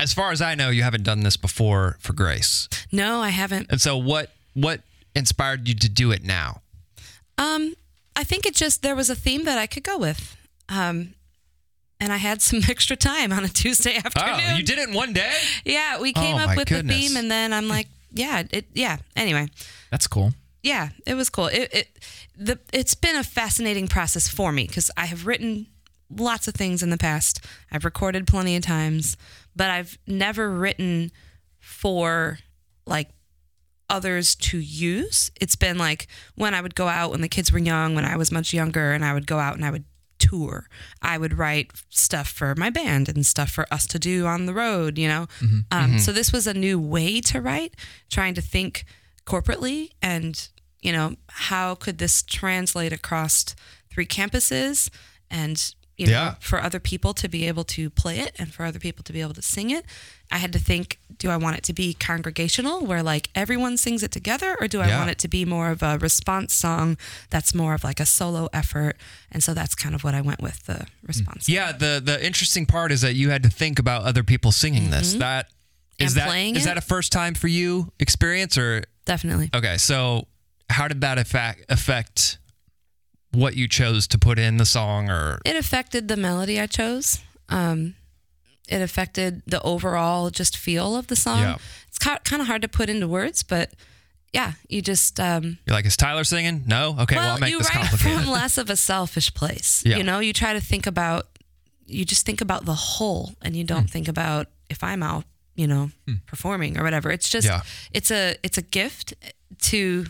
[0.00, 2.68] as far as I know, you haven't done this before for Grace.
[2.90, 3.66] No, I haven't.
[3.70, 4.80] And so, what what
[5.14, 6.62] inspired you to do it now?
[7.38, 7.74] Um,
[8.16, 10.36] I think it just there was a theme that I could go with.
[10.68, 11.14] Um,
[12.00, 14.40] and I had some extra time on a Tuesday afternoon.
[14.50, 15.32] Oh, you did it in one day?
[15.64, 16.96] Yeah, we came Oh, up with goodness.
[16.96, 18.98] the theme, and then I'm like, yeah, it, yeah.
[19.16, 19.48] Anyway,
[19.90, 20.32] That's cool.
[20.62, 21.46] yeah, it was cool.
[21.46, 21.88] It, it
[22.36, 25.66] the it's been a fascinating process for me because I have written
[26.12, 27.40] lots of things in the past.
[27.70, 29.16] I've recorded plenty of times,
[29.56, 31.10] but I've never written
[31.58, 32.38] for
[32.86, 33.10] like
[33.88, 35.30] others to use.
[35.40, 38.16] It's been like when I would go out when the kids were young, when I
[38.16, 39.84] was much younger, and I would go out and I would
[40.18, 40.68] tour.
[41.02, 44.54] I would write stuff for my band and stuff for us to do on the
[44.54, 45.26] road, you know?
[45.72, 47.74] Um, So this was a new way to write,
[48.10, 48.84] trying to think
[49.26, 50.48] corporately and,
[50.82, 53.54] you know, how could this translate across
[53.90, 54.90] three campuses
[55.30, 56.34] and, you know, Yeah.
[56.40, 59.20] for other people to be able to play it and for other people to be
[59.20, 59.84] able to sing it.
[60.32, 64.02] I had to think, do I want it to be congregational where like everyone sings
[64.02, 64.98] it together or do I Yeah.
[64.98, 66.96] want it to be more of a response song
[67.30, 68.96] that's more of like a solo effort?
[69.32, 71.48] And so that's kind of what I went with the response.
[71.48, 74.90] Yeah, the the interesting part is that you had to think about other people singing
[74.90, 75.14] this.
[75.14, 75.46] That
[75.98, 76.28] is Mm-hmm.
[76.28, 76.68] And that is it?
[76.68, 79.50] that a first time for you experience or Definitely.
[79.54, 80.28] okay, so
[80.70, 82.38] how did that affect affect
[83.32, 87.20] what you chose to put in the song or It affected the melody I chose.
[87.48, 87.94] Um,
[88.68, 91.40] it affected the overall just feel of the song.
[91.42, 91.56] Yeah.
[91.88, 93.72] It's kind of hard to put into words, but
[94.32, 96.62] yeah, you just um, you're like, is Tyler singing?
[96.66, 96.96] No?
[97.00, 98.22] Okay, well, well, I'll make you this write complicated.
[98.22, 99.82] from less of a selfish place.
[99.84, 99.96] Yeah.
[99.96, 101.26] You know, you try to think about,
[101.86, 105.24] you just think about the whole, and you don't think about if I'm out,
[105.56, 105.90] you know,
[106.26, 107.10] performing or whatever.
[107.10, 107.62] It's just, Yeah.
[107.92, 109.14] it's a, it's a gift
[109.62, 110.06] to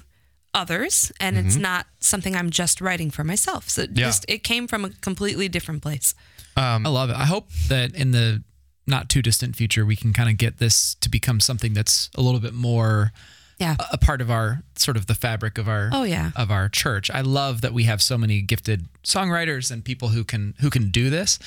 [0.54, 3.68] others, and it's not something I'm just writing for myself.
[3.70, 4.06] So it Yeah.
[4.06, 6.14] just, it came from a completely different place.
[6.56, 7.16] I love it.
[7.16, 8.42] I hope that in the
[8.86, 12.20] not too distant future, we can kind of get this to become something that's a
[12.20, 13.12] little bit more
[13.58, 13.76] Yeah.
[13.92, 16.32] a part of our sort of the fabric of our Oh, yeah.
[16.34, 17.10] of our church.
[17.10, 20.90] I love that we have so many gifted songwriters and people who can who can
[20.90, 21.38] do this.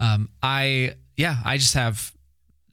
[0.00, 2.12] Um, I yeah, I just have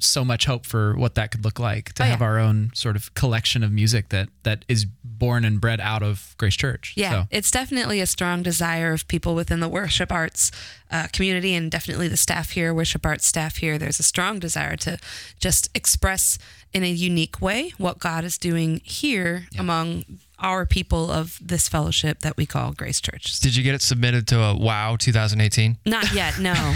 [0.06, 2.26] so much hope for what that could look like to Oh, have yeah.
[2.26, 6.36] our own sort of collection of music that that is born and bred out of
[6.38, 6.94] Grace Church.
[6.96, 10.52] Yeah, So, it's definitely a strong desire of people within the worship arts
[10.92, 13.78] uh, community, and definitely the staff here, worship arts staff here.
[13.78, 14.98] There's a strong desire to
[15.40, 16.38] just express
[16.74, 20.04] in a unique way what God is doing here among
[20.40, 23.40] our people of this fellowship that we call Grace Church.
[23.40, 25.78] Did you get it submitted to a Wow 2018?
[25.86, 26.54] Not yet, no.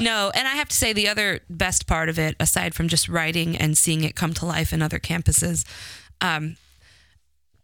[0.00, 3.08] no, and I have to say the other best part of it, aside from just
[3.08, 5.64] writing and seeing it come to life in other campuses,
[6.20, 6.56] um,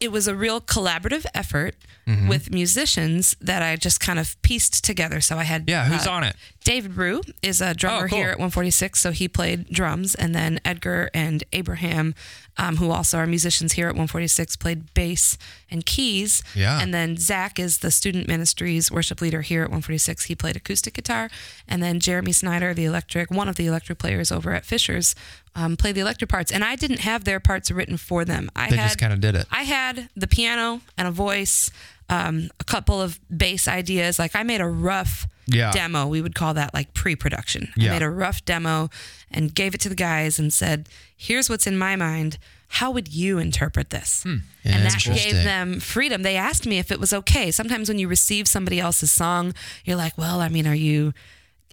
[0.00, 1.74] it was a real collaborative effort
[2.08, 2.26] Mm-hmm.
[2.26, 5.20] with musicians that I just kind of pieced together.
[5.20, 6.34] So I had Yeah, who's uh, on it?
[6.68, 8.18] David Rue is a drummer Oh, cool.
[8.18, 12.14] here at 146, so he played drums, and then Edgar and Abraham,
[12.58, 15.38] um, who also are musicians here at 146, played bass
[15.70, 16.42] and keys.
[16.54, 16.78] Yeah.
[16.78, 20.24] And then Zach is the student ministries worship leader here at 146.
[20.26, 21.30] He played acoustic guitar,
[21.66, 25.14] and then Jeremy Snyder, the electric, one of the electric players over at Fishers,
[25.54, 26.52] um, played the electric parts.
[26.52, 28.50] And I didn't have their parts written for them.
[28.54, 29.46] I They had just kind of did it.
[29.50, 31.70] I had the piano and a voice,
[32.08, 34.18] um, a couple of bass ideas.
[34.18, 35.70] Like I made a rough Yeah.
[35.72, 36.06] demo.
[36.06, 37.68] We would call that like pre-production.
[37.76, 37.90] Yeah.
[37.90, 38.90] I made a rough demo
[39.30, 42.38] and gave it to the guys and said, "Here's what's in my mind.
[42.68, 46.22] How would you interpret this?" And that gave them freedom.
[46.22, 47.50] They asked me if it was okay.
[47.50, 51.12] Sometimes when you receive somebody else's song, you're like, "Well, I mean, are you?"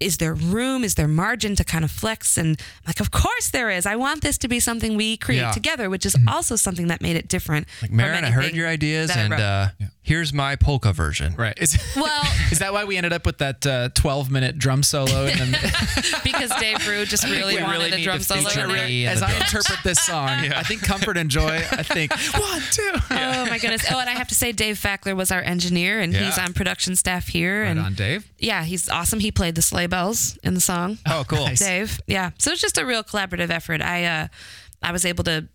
[0.02, 0.84] Is there room?
[0.84, 2.38] Is there margin to kind of flex?
[2.38, 3.86] And I'm like, of course there is.
[3.86, 5.52] I want this to be something we create Yeah.
[5.52, 7.66] together, which is also something that made it different.
[7.82, 9.40] Like, from Maron, I heard your ideas, and wrote.
[9.40, 9.70] uh,
[10.06, 11.34] here's my polka version.
[11.36, 11.58] right.
[11.60, 15.26] Is, Well- is that why we ended up with that uh, 12 minute drum solo?
[15.26, 15.52] And then
[16.24, 19.10] because Dave Rue just really we wanted really a need drum solo in there.
[19.12, 19.42] as I drums.
[19.46, 21.56] interpret this song, I think comfort and joy.
[21.72, 22.92] I think one, two.
[23.12, 23.84] Oh my goodness!
[23.92, 26.96] Oh, and I have to say, Dave Fackler was our engineer, and he's on production
[26.96, 27.64] staff here.
[27.64, 28.32] Right and on, Dave.
[28.38, 29.20] yeah, he's awesome.
[29.20, 31.00] He played the sleigh bells in the song.
[31.08, 31.46] Oh, cool.
[31.46, 31.60] Nice.
[31.60, 32.00] Dave.
[32.08, 32.30] Yeah.
[32.38, 33.82] So it's just a real collaborative effort.
[33.82, 34.28] I uh,
[34.84, 35.48] I was able to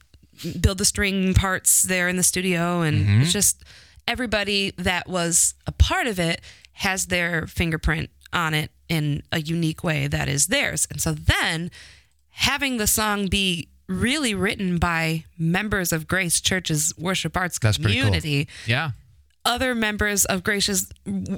[0.61, 3.63] build the string parts there in the studio, and it's just
[4.11, 6.41] everybody that was a part of it
[6.73, 10.87] has their fingerprint on it in a unique way that is theirs.
[10.91, 11.71] And so then
[12.31, 17.95] having the song be really written by members of Grace Church's worship arts That's pretty
[17.95, 18.07] cool.
[18.07, 18.91] community Yeah.
[19.45, 20.91] other members of Grace's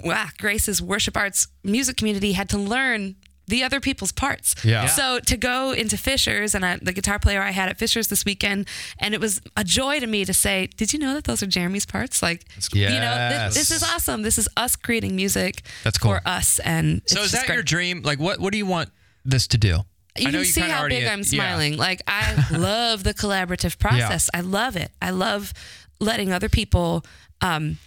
[0.07, 3.17] ah, Grace's worship arts music community had to learn
[3.49, 4.55] the other people's parts.
[4.65, 4.83] Yeah.
[4.83, 4.87] Yeah.
[4.87, 8.25] So to go into Fishers and I, the guitar player I had at Fishers this
[8.25, 11.43] weekend, and it was a joy to me to say, "Did you know that those
[11.43, 13.55] are Jeremy's parts?" Like, you know, Yes.
[13.55, 14.23] this, this is awesome.
[14.23, 16.13] This is us creating music That's cool.
[16.13, 17.57] for us, and So is just that great.
[17.57, 18.03] your dream?
[18.03, 18.91] Like, what what do you want
[19.25, 19.81] this to do?
[20.17, 21.25] You I know can see how already- big I'm yeah.
[21.25, 21.77] smiling.
[21.79, 24.29] Like I love the collaborative process.
[24.35, 24.91] I love it.
[25.01, 25.53] I love
[26.01, 27.05] letting other people,
[27.41, 27.79] um,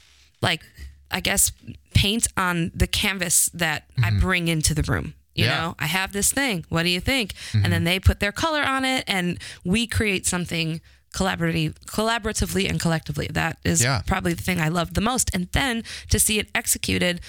[0.41, 0.61] like
[1.11, 1.51] I guess,
[1.93, 5.13] paint on the canvas that I bring into the room.
[5.35, 5.57] You Yeah.
[5.61, 6.65] know, I have this thing.
[6.69, 7.33] What do you think?
[7.53, 10.81] And then they put their color on it, and we create something
[11.13, 13.27] collaboratively, collaboratively and collectively.
[13.31, 14.01] That is Yeah.
[14.05, 15.29] probably the thing I love the most.
[15.33, 17.21] And then to see it executed,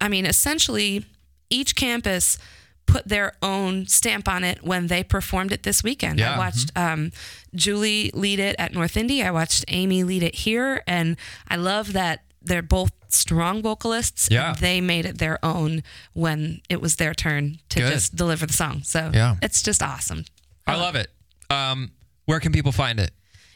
[0.00, 1.04] I mean, essentially,
[1.50, 2.38] each campus
[2.86, 6.18] put their own stamp on it when they performed it this weekend.
[6.18, 6.34] Yeah.
[6.34, 7.12] I watched um,
[7.54, 9.22] Julie lead it at North Indy.
[9.22, 11.16] I watched Amy lead it here, and
[11.48, 14.28] I love that they're both strong vocalists.
[14.30, 14.54] Yeah.
[14.58, 17.92] they made it their own when it was their turn to Good.
[17.92, 18.82] just deliver the song.
[18.84, 19.36] So Yeah.
[19.42, 20.24] it's just awesome.
[20.66, 21.10] I love it.
[21.50, 21.90] Um,
[22.26, 23.10] where can people find it?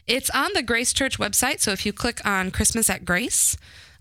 [0.07, 1.61] It's on the Grace Church website.
[1.61, 3.55] So if you click on Christmas at Grace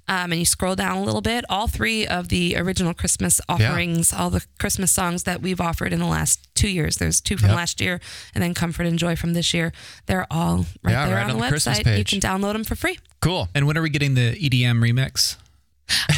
[0.08, 4.12] um, and you scroll down a little bit, all three of the original Christmas offerings,
[4.12, 7.48] all the Christmas songs that we've offered in the last two years, there's two from
[7.50, 7.56] Yep.
[7.56, 8.00] last year
[8.34, 9.72] and then Comfort and Joy from this year.
[10.06, 11.96] They're all right Yeah, there right on, on the the website.
[11.96, 12.98] You can download them for free.
[13.24, 13.48] Cool.
[13.54, 15.36] And when are we getting the EDM remix?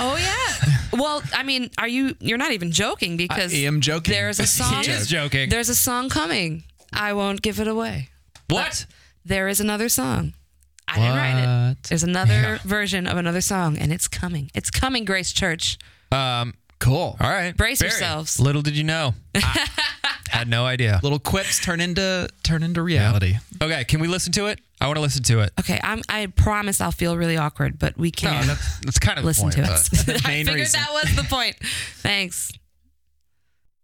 [0.00, 0.78] Oh yeah.
[0.92, 2.16] well, I mean, are you?
[2.18, 4.12] You're not even joking because I am joking.
[4.12, 4.82] there's a song.
[4.82, 5.48] He is joking.
[5.48, 6.64] There's a song coming.
[6.92, 8.08] I won't give it away.
[8.48, 8.86] What?
[9.24, 10.32] There is another song.
[10.88, 11.82] I didn't write it.
[11.88, 14.50] There's another version of another song, and it's coming.
[14.54, 15.78] It's coming, Grace Church.
[16.10, 17.16] Um, Cool.
[17.20, 17.56] all right.
[17.56, 18.38] Brace Barry, yourselves.
[18.40, 19.14] Little did you know.
[20.28, 21.00] Had no idea.
[21.02, 23.36] Little quips turn into turn into reality.
[23.62, 24.60] Okay, can we listen to it?
[24.80, 25.50] I want to listen to it.
[25.58, 29.18] Okay, I'm, I promise I'll feel really awkward, but we No, can that's, that's kind
[29.18, 30.26] of the listen point, to but it.
[30.26, 30.80] I figured reason.
[30.80, 31.56] that was the point.
[31.98, 32.52] Thanks.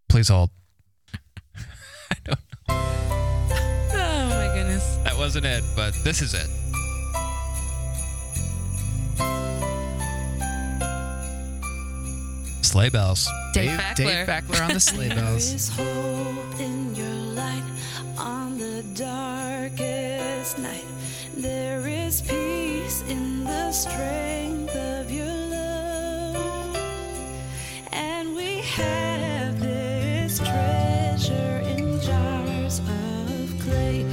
[0.09, 0.51] Please hold.
[2.69, 4.97] Oh my goodness.
[5.05, 6.47] That wasn't it, but this is it.
[12.63, 13.29] Sleigh bells.
[13.53, 13.97] Dave, Dave, Fackler.
[13.97, 15.71] Dave Fackler on the sleigh bells.
[19.03, 20.85] Darkest night.
[21.37, 26.77] There is peace in the strength of your love.
[27.91, 34.05] And we have this treasure in jars of clay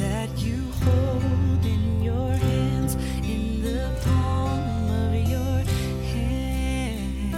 [0.00, 5.62] that you hold in your hands in the palm of your
[6.14, 7.36] hand.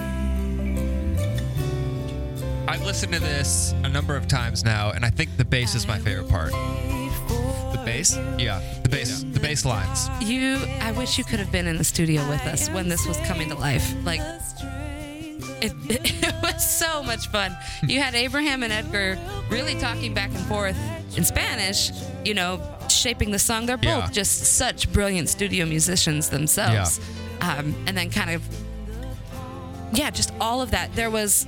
[2.68, 5.88] I've listened to this a number of times now, and I think the bass is
[5.88, 6.52] my favorite part.
[7.84, 8.16] Bass.
[8.38, 10.08] Yeah, the bass, the bass lines.
[10.20, 13.16] You, I wish you could have been in the studio with us when this was
[13.18, 13.94] coming to life.
[14.04, 14.20] Like,
[15.62, 17.56] it, it was so much fun.
[17.86, 19.18] You had Abraham and Edgar
[19.50, 20.76] really talking back and forth
[21.16, 21.90] in Spanish,
[22.24, 23.66] you know, shaping the song.
[23.66, 24.10] They're both Yeah.
[24.10, 27.00] just such brilliant studio musicians themselves.
[27.40, 28.42] Um, and then kind of,
[29.92, 30.94] yeah, just all of that.
[30.94, 31.46] There was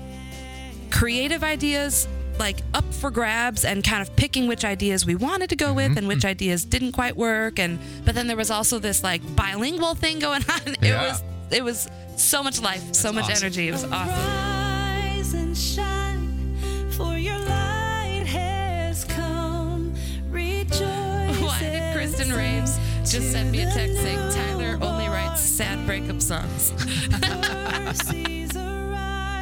[0.91, 2.07] creative ideas
[2.43, 5.77] like up for grabs and kind of picking which ideas we wanted to go mm-hmm,
[5.77, 6.27] with and which mm-hmm.
[6.27, 10.43] ideas didn't quite work and but then there was also this like bilingual thing going
[10.51, 11.07] on it Yeah.
[11.07, 13.45] was it was so much life so much awesome.
[13.45, 16.57] energy it was awesome Rise and shine,
[16.91, 19.95] for your light has come.
[20.29, 21.41] Rejoice.
[21.41, 22.77] why did kristen raves
[23.09, 26.73] just send me a text saying tyler only writes sad breakup songs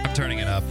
[0.02, 0.64] I'm turning it up.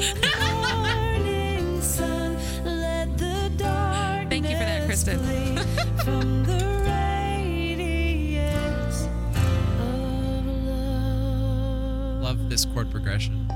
[5.04, 5.20] Kristen.
[5.20, 5.56] flee
[6.04, 6.60] from the
[7.76, 9.08] radiance
[9.80, 12.22] of love.
[12.22, 13.48] Love this chord progression.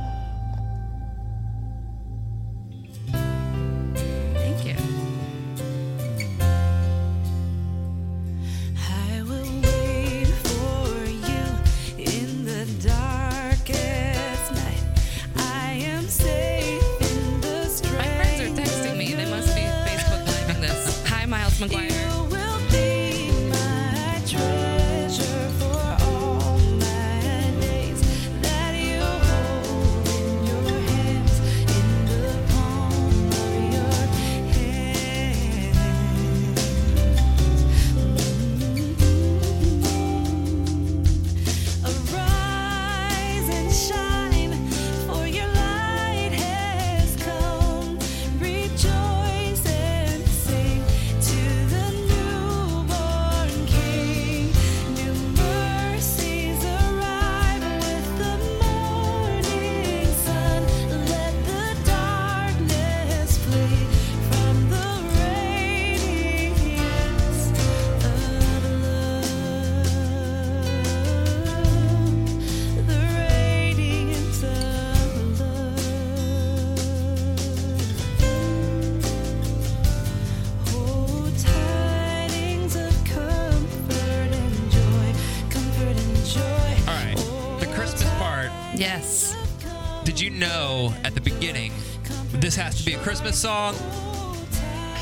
[93.44, 93.76] Song?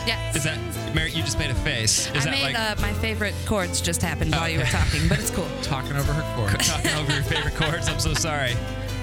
[0.07, 0.33] Yeah.
[0.35, 0.57] Is that
[0.95, 1.11] Mary?
[1.11, 2.07] You just made a face.
[2.15, 5.07] Is I that made like uh, my favorite chords just happened while you were talking,
[5.07, 5.47] but it's cool.
[5.61, 6.59] Talking over her cord.
[6.59, 7.87] talking over your favorite chords?
[7.87, 8.53] I'm so sorry.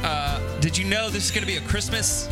[0.03, 2.29] Uh, did you know this is going to be a Christmas,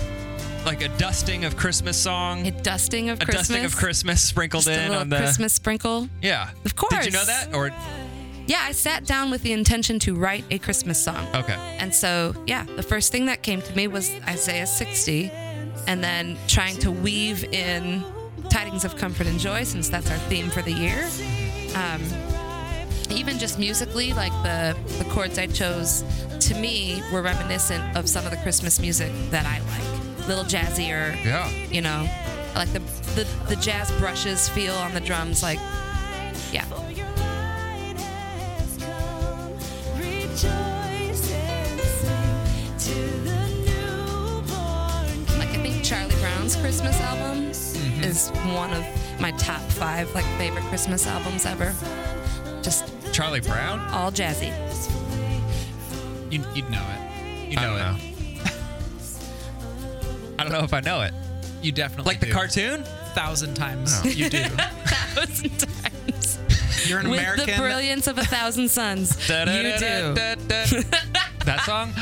[0.64, 2.44] like a dusting of Christmas song?
[2.44, 3.22] A dusting of Christmas?
[3.22, 3.48] a Christmas.
[3.48, 6.08] dusting of Christmas sprinkled Just in on the Christmas sprinkle.
[6.20, 6.50] Yeah.
[6.64, 6.92] Of course.
[7.04, 7.70] Did you know that or
[8.48, 11.24] Yeah, I sat down with the intention to write a Christmas song.
[11.36, 11.54] okay?
[11.78, 15.30] And so, yeah, the first thing that came to me was Isaiah 60,
[15.86, 18.04] and then trying to weave in
[18.50, 21.08] tidings of comfort and joy, since that's our theme for the year.
[21.74, 22.02] Um,
[23.10, 26.04] even just musically, like the, the chords I chose,
[26.40, 30.26] to me, were reminiscent of some of the Christmas music that I like.
[30.28, 31.48] Little jazzier, Yeah.
[31.70, 32.08] you know,
[32.54, 32.80] I like the,
[33.14, 35.58] the, the jazz brushes feel on the drums, like,
[36.52, 36.64] yeah.
[46.86, 51.74] Brown's Christmas album is one of my top five like favorite Christmas albums ever.
[52.62, 53.80] Just Charlie Brown?
[53.90, 54.52] all jazzy.
[56.30, 57.50] You, you'd know it.
[57.52, 58.44] You I know don't it.
[58.44, 58.50] know.
[60.38, 61.12] I don't know if I know it.
[61.62, 62.32] You definitely Like the do.
[62.32, 62.84] cartoon?
[63.14, 64.04] thousand times.
[64.16, 64.42] You do.
[64.86, 66.38] Thousand times.
[66.86, 67.46] You're an With American.
[67.46, 69.16] the brilliance of a thousand suns.
[69.30, 69.40] you
[69.78, 70.14] do.
[70.14, 71.92] that song?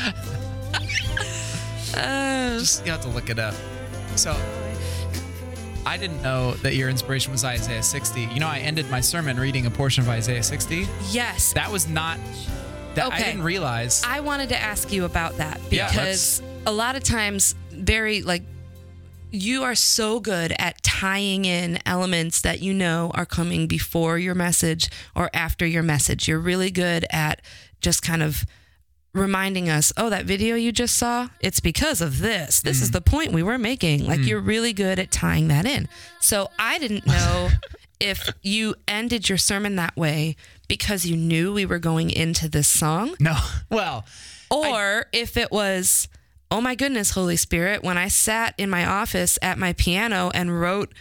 [1.97, 3.55] Uh, Just you have to look it up.
[4.17, 4.33] So
[5.85, 8.21] I didn't know that your inspiration was Isaiah 60.
[8.21, 10.87] You know, I ended my sermon reading a portion of Isaiah 60.
[11.11, 11.53] yes.
[11.53, 12.17] That was not.
[12.95, 14.01] That I didn't realize.
[14.05, 18.43] I wanted to ask you about that Yeah, because a lot of times, Barry, like,
[19.31, 24.33] you are so good at tying in elements that you know are coming before your
[24.33, 26.27] message or after your message.
[26.29, 27.41] You're really good at
[27.81, 28.45] just kind of
[29.15, 32.61] reminding us, oh, that video you just saw, it's because of this.
[32.61, 32.93] This is mm.
[32.93, 34.05] the point we were making.
[34.05, 34.27] Like, mm.
[34.27, 35.87] you're really good at tying that in.
[36.19, 37.49] So I didn't know
[37.99, 40.35] if you ended your sermon that way
[40.67, 43.35] because you knew we were going into this song no.
[43.69, 44.05] Well,
[44.51, 46.07] or if it was,
[46.51, 50.59] oh my goodness, Holy Spirit, when I sat in my office at my piano and
[50.59, 50.93] wrote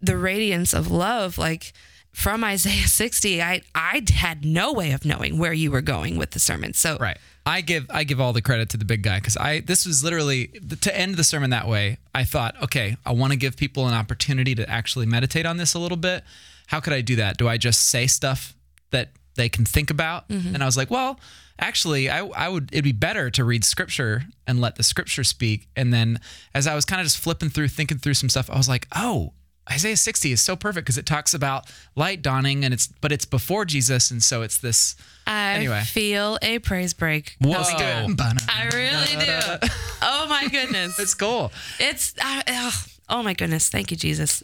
[0.00, 1.72] the radiance of love, like
[2.12, 6.32] from Isaiah 60, I, I had no way of knowing where you were going with
[6.32, 6.74] the sermon.
[6.74, 7.18] So, right.
[7.46, 10.02] I give I give all the credit to the big guy because I this was
[10.02, 10.46] literally
[10.80, 11.98] to end the sermon that way.
[12.14, 15.74] I thought, okay, I want to give people an opportunity to actually meditate on this
[15.74, 16.24] a little bit.
[16.68, 17.36] How could I do that?
[17.36, 18.54] Do I just say stuff
[18.90, 20.28] that they can think about?
[20.28, 20.54] Mm-hmm.
[20.54, 21.20] And I was like, well,
[21.58, 25.68] actually, I I would it'd be better to read scripture and let the scripture speak.
[25.76, 26.20] And then
[26.54, 28.88] as I was kind of just flipping through, thinking through some stuff, I was like,
[28.96, 29.34] oh.
[29.70, 31.64] Isaiah 60 is so perfect because it talks about
[31.96, 34.94] light dawning and it's but it's before Jesus and so it's this
[35.26, 35.80] I Anyway.
[35.84, 37.36] feel a praise break.
[37.40, 37.52] Whoa.
[37.52, 38.42] Let's do it.
[38.48, 39.68] I really do.
[40.02, 40.98] Oh my goodness.
[40.98, 41.50] It's cool.
[41.80, 42.74] It's uh, ugh.
[43.08, 44.42] oh my goodness, thank you, Jesus.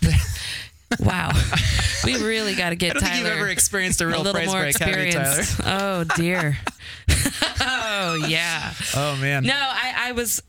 [1.00, 1.30] wow,
[2.04, 4.18] we really got to get I don't Tyler think you've ever experienced a a real
[4.18, 5.40] little praise more break, have you, Tyler?
[5.40, 5.60] experience.
[5.64, 6.58] Oh dear.
[7.60, 8.72] oh yeah.
[8.96, 9.44] Oh man.
[9.44, 10.42] No, I, I was.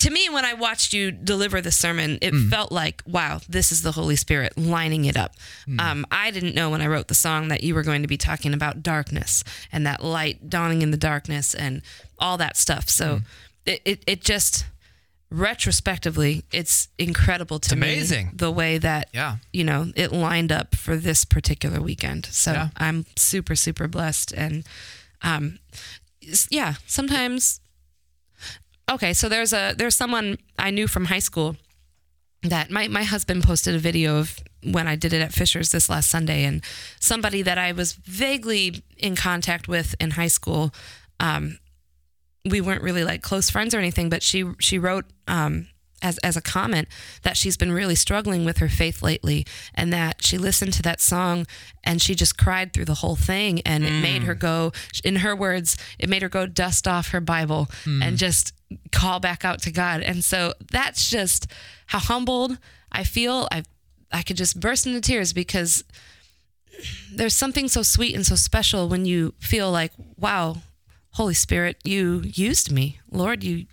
[0.00, 2.50] To me, when I watched you deliver the sermon, it Hmm.
[2.50, 5.34] felt like, wow, this is the Holy Spirit lining it up.
[5.64, 5.80] Hmm.
[5.80, 8.16] Um, I didn't know when I wrote the song that you were going to be
[8.18, 11.82] talking about darkness and that light dawning in the darkness and
[12.18, 12.88] all that stuff.
[12.90, 13.22] So Hmm.
[13.64, 14.66] it, it, it just
[15.30, 18.30] retrospectively, it's incredible to me amazing.
[18.34, 19.36] the way that Yeah.
[19.52, 22.26] you know it lined up for this particular weekend.
[22.30, 22.68] So Yeah.
[22.76, 24.64] I'm super super blessed and
[25.22, 25.58] um,
[26.50, 27.60] yeah, sometimes
[28.90, 31.56] okay so there's a there's someone i knew from high school
[32.42, 35.88] that my, my husband posted a video of when i did it at Fishers this
[35.88, 36.62] last sunday and
[37.00, 40.72] somebody that i was vaguely in contact with in high school
[41.18, 41.58] um,
[42.44, 45.68] we weren't really like close friends or anything but she she wrote um,
[46.02, 46.88] as, as a comment
[47.22, 51.00] that she's been really struggling with her faith lately and that she listened to that
[51.00, 51.46] song
[51.84, 54.40] and she just cried through the whole thing and it made her mm.
[54.40, 54.72] go
[55.04, 58.02] in her words it made her go dust off her bible mm.
[58.02, 58.52] and just
[58.92, 60.02] call back out to god.
[60.02, 61.46] And so that's just
[61.86, 62.58] how humbled
[62.92, 63.48] i feel.
[63.50, 63.62] I
[64.12, 65.84] i could just burst into tears because
[67.12, 70.56] there's something so sweet and so special when you feel like wow
[71.12, 73.00] holy spirit you used me.
[73.10, 73.66] Lord you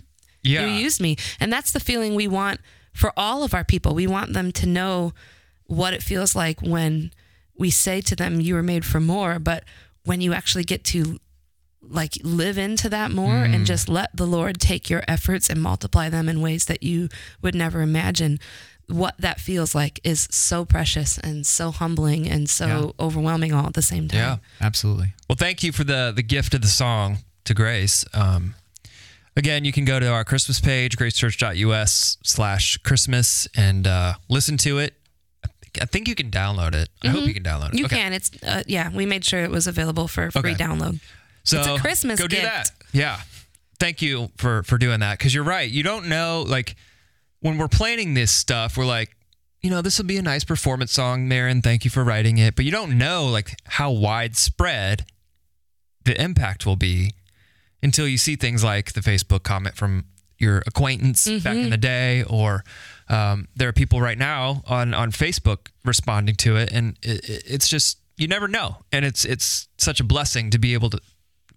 [0.43, 0.65] Yeah.
[0.65, 1.15] you used me.
[1.39, 2.59] And that's the feeling we want
[2.93, 3.93] for all of our people.
[3.95, 5.13] We want them to know
[5.65, 7.11] what it feels like when
[7.57, 9.39] we say to them, you were made for more.
[9.39, 9.63] But
[10.05, 11.19] when you actually get to
[11.81, 16.07] like live into that more and just let the Lord take your efforts and multiply
[16.09, 17.09] them in ways that you
[17.41, 18.39] would never imagine,
[18.87, 22.67] what that feels like is so precious and so humbling and so
[22.97, 23.05] Yeah.
[23.05, 24.19] overwhelming all at the same time.
[24.19, 24.37] Yeah.
[24.61, 25.13] Absolutely.
[25.27, 28.05] Well, thank you for the the gift of the song to Grace.
[28.13, 28.55] Um,
[29.35, 34.77] Again, you can go to our Christmas page, gracechurch.us slash Christmas, and uh, listen to
[34.79, 34.93] it.
[35.81, 36.89] I think- you can download it.
[37.03, 37.79] I hope you can download it.
[37.79, 37.97] You Okay.
[37.97, 38.13] can.
[38.13, 38.91] It's uh, yeah.
[38.93, 40.63] We made sure it was available for free Okay.
[40.63, 40.99] download.
[41.43, 42.69] So It's a Christmas go do that.
[42.91, 43.19] Yeah.
[43.79, 45.69] Thank you for for doing that because you're right.
[45.69, 46.75] You don't know like
[47.39, 49.09] when we're planning this stuff, we're like,
[49.61, 51.61] you know, this will be a nice performance song, Maron.
[51.63, 55.05] Thank you for writing it, but you don't know like how widespread
[56.05, 57.13] the impact will be
[57.83, 60.05] until you see things like the Facebook comment from
[60.39, 62.63] your acquaintance back in the day, or
[63.09, 67.43] um, there are people right now on on Facebook responding to it, and it, it-
[67.45, 70.99] it's just you never know, and it's it's such a blessing to be able to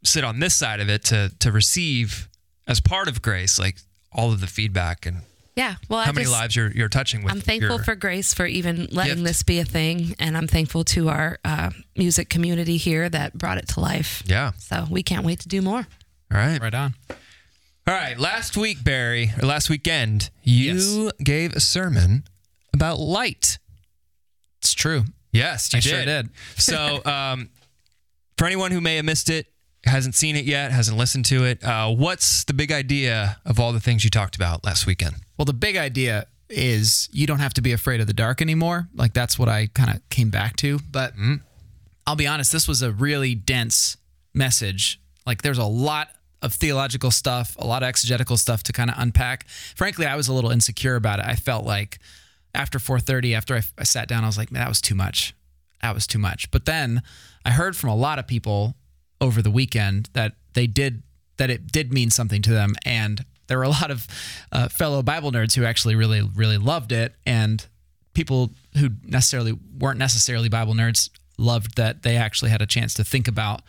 [0.04, 2.28] sit on this side of it to to receive
[2.68, 3.76] as part of grace like
[4.12, 5.18] all of the feedback and
[5.56, 5.76] Yeah.
[5.88, 7.32] Well, how I many just, lives you're you're touching with.
[7.32, 9.24] I'm thankful for Grace for even letting gift.
[9.24, 13.58] this be a thing, and I'm thankful to our uh, music community here that brought
[13.58, 14.22] it to life.
[14.26, 14.52] yeah.
[14.58, 15.86] So we can't wait to do more.
[16.32, 16.60] All right.
[16.60, 16.94] Right on.
[17.10, 18.18] All right.
[18.18, 22.24] Last week, Barry, or last weekend, you gave a sermon
[22.74, 23.58] about light.
[24.60, 25.04] It's true.
[25.32, 25.88] Yes, you I did.
[25.88, 26.28] sure did.
[26.56, 27.50] so, um,
[28.36, 29.46] for anyone who may have missed it,
[29.84, 33.72] hasn't seen it yet, hasn't listened to it, uh, what's the big idea of all
[33.72, 35.14] the things you talked about last weekend?
[35.38, 38.88] Well, the big idea is you don't have to be afraid of the dark anymore.
[38.94, 40.80] Like that's what I kind of came back to.
[40.90, 41.14] But
[42.06, 43.96] I'll be honest, this was a really dense
[44.34, 45.00] message.
[45.24, 46.08] Like there's a lot
[46.42, 49.48] of theological stuff, a lot of exegetical stuff to kind of unpack.
[49.48, 51.26] Frankly, I was a little insecure about it.
[51.26, 51.98] I felt like
[52.54, 55.34] after 4:30, after I, I sat down, I was like, man, that was too much.
[55.82, 56.50] That was too much.
[56.50, 57.02] But then
[57.44, 58.74] I heard from a lot of people
[59.20, 61.02] over the weekend that they did
[61.38, 64.06] that it did mean something to them, and there were a lot of
[64.52, 67.66] uh, fellow Bible nerds who actually really really loved it, and
[68.14, 73.04] people who necessarily weren't necessarily Bible nerds loved that they actually had a chance to
[73.04, 73.60] think about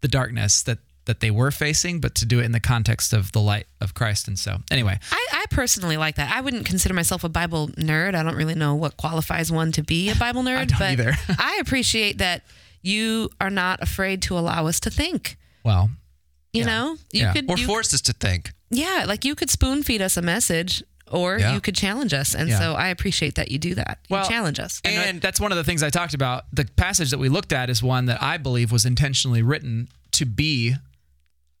[0.00, 3.32] the darkness that that they were facing, but to do it in the context of
[3.32, 4.28] the light of Christ.
[4.28, 6.32] And so, anyway, I, I personally like that.
[6.34, 8.14] I wouldn't consider myself a Bible nerd.
[8.14, 11.12] I don't really know what qualifies one to be a Bible nerd, don't but either.
[11.38, 12.42] I appreciate that
[12.82, 15.36] you are not afraid to allow us to think.
[15.64, 15.90] well,
[16.52, 16.66] You Yeah.
[16.66, 17.32] know, you Yeah.
[17.32, 18.52] could, Or you- forced us to think.
[18.70, 21.54] yeah, like you could spoon feed us a message, or Yeah.
[21.54, 22.58] you could challenge us, and Yeah.
[22.58, 23.98] so I appreciate that you do that.
[24.08, 24.80] You Well, challenge us.
[24.84, 26.44] And, And- that's one of the things I talked about.
[26.52, 30.26] The passage that we looked at is one that I believe was intentionally written to
[30.26, 30.74] be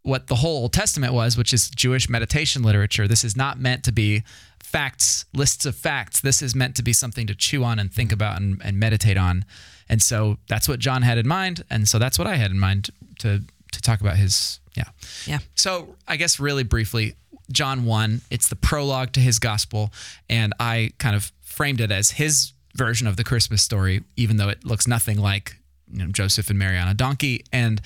[0.02, 3.06] what the whole Old Testament was, which is Jewish meditation literature.
[3.06, 4.24] This is not meant to be
[4.62, 6.20] facts, lists of facts.
[6.20, 9.16] This is meant to be something to chew on and think about and, and meditate
[9.16, 9.44] on.
[9.88, 11.62] And so that's what John had in mind.
[11.70, 12.90] And so that's what I had in mind
[13.20, 13.42] to
[13.72, 14.84] to talk about his yeah.
[15.26, 15.38] Yeah.
[15.54, 17.14] So I guess really briefly,
[17.50, 19.92] John 1, it's the prologue to his gospel.
[20.28, 24.48] And I kind of framed it as his version of the Christmas story, even though
[24.48, 25.56] it looks nothing like
[25.90, 27.44] you know, Joseph and Mary on a donkey.
[27.52, 27.80] And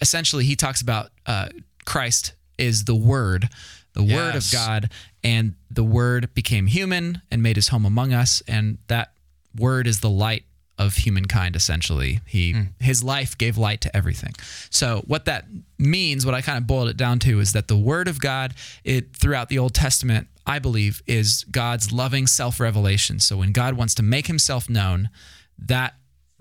[0.00, 1.48] essentially, he talks about uh,
[1.84, 3.48] Christ is the Word,
[3.94, 4.90] the Word of God,
[5.24, 8.42] and the Word became human and made his home among us.
[8.46, 9.12] And that
[9.56, 10.44] Word is the light
[10.78, 12.20] of humankind essentially.
[12.24, 14.32] He his life gave light to everything.
[14.70, 15.46] So what that
[15.76, 18.54] means what i kind of boiled it down to is that the word of god
[18.84, 23.18] it throughout the old testament i believe is god's loving self-revelation.
[23.18, 25.10] So when god wants to make himself known
[25.58, 25.94] that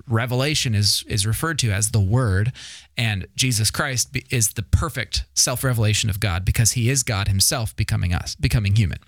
[0.07, 2.51] revelation is is referred to as the word
[2.97, 8.13] and jesus christ is the perfect self-revelation of god because he is god himself becoming
[8.13, 8.99] us becoming human.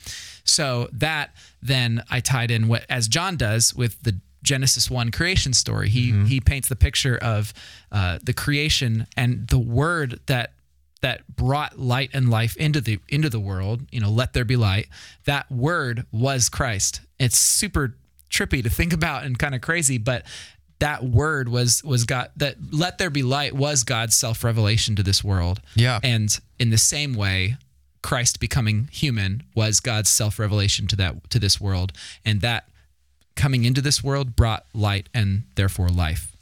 [0.44, 5.54] So that then i tied in what as john does with the genesis 1 creation
[5.54, 7.54] story he he paints the picture of
[7.92, 10.54] uh, the creation and the word that
[11.02, 14.56] that brought light and life into the into the world you know let there be
[14.56, 14.88] light.
[15.26, 17.02] That word was christ.
[17.20, 17.96] It's super
[18.30, 20.24] trippy to think about and kind of crazy but
[20.80, 25.24] that word was was god that let there be light was god's self-revelation to this
[25.24, 26.00] world Yeah.
[26.04, 27.58] and in the same way
[28.02, 31.92] christ becoming human was god's self-revelation to that to this world
[32.26, 32.66] and that
[33.36, 36.36] coming into this world brought light and therefore life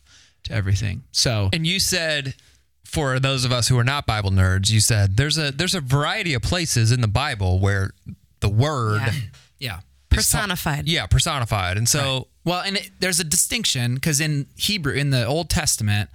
[0.43, 2.35] to everything so And you said,
[2.83, 5.81] for those of us who are not Bible nerds, you said there's a there's a
[5.81, 7.91] variety of places in the Bible where
[8.39, 9.13] the word, Yeah.
[9.59, 9.79] yeah
[10.09, 10.87] Personified.
[10.87, 11.77] yeah, personified.
[11.77, 16.09] And so Well, and it, there's a distinction because in Hebrew, in the Old Testament,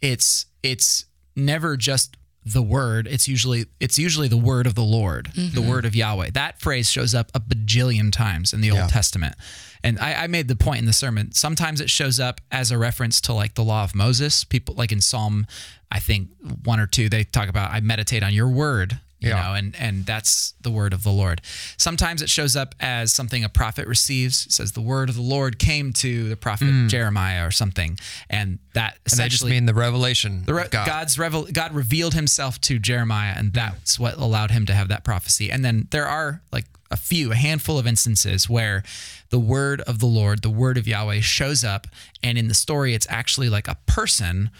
[0.00, 3.06] it's it's never just the word.
[3.06, 5.68] It's usually it's usually the word of the Lord, the mm-hmm.
[5.68, 6.30] word of Yahweh.
[6.32, 8.82] That phrase shows up a bajillion times in the Yeah.
[8.82, 9.34] Old Testament.
[9.82, 11.32] And I, I made the point in the sermon.
[11.32, 14.44] Sometimes it shows up as a reference to like the law of Moses.
[14.44, 15.46] People like in Psalm,
[15.90, 16.28] I think
[16.64, 19.42] one or two, they talk about I meditate on your word you Yeah.
[19.42, 21.40] know, and and that's the word of the Lord.
[21.76, 24.46] Sometimes it shows up as something a prophet receives.
[24.46, 27.98] It says the word of the Lord came to the prophet Jeremiah or something,
[28.28, 28.96] and that Mm.
[28.96, 30.86] And they just essentially mean the revelation the re- God.
[30.86, 35.04] God's revel- God revealed himself to Jeremiah, and that's what allowed him to have that
[35.04, 35.50] prophecy.
[35.50, 38.82] And then there are like a few, a handful of instances where
[39.30, 41.86] the word of the Lord, the word of Yahweh, shows up,
[42.22, 44.50] and in the story, it's actually like a person,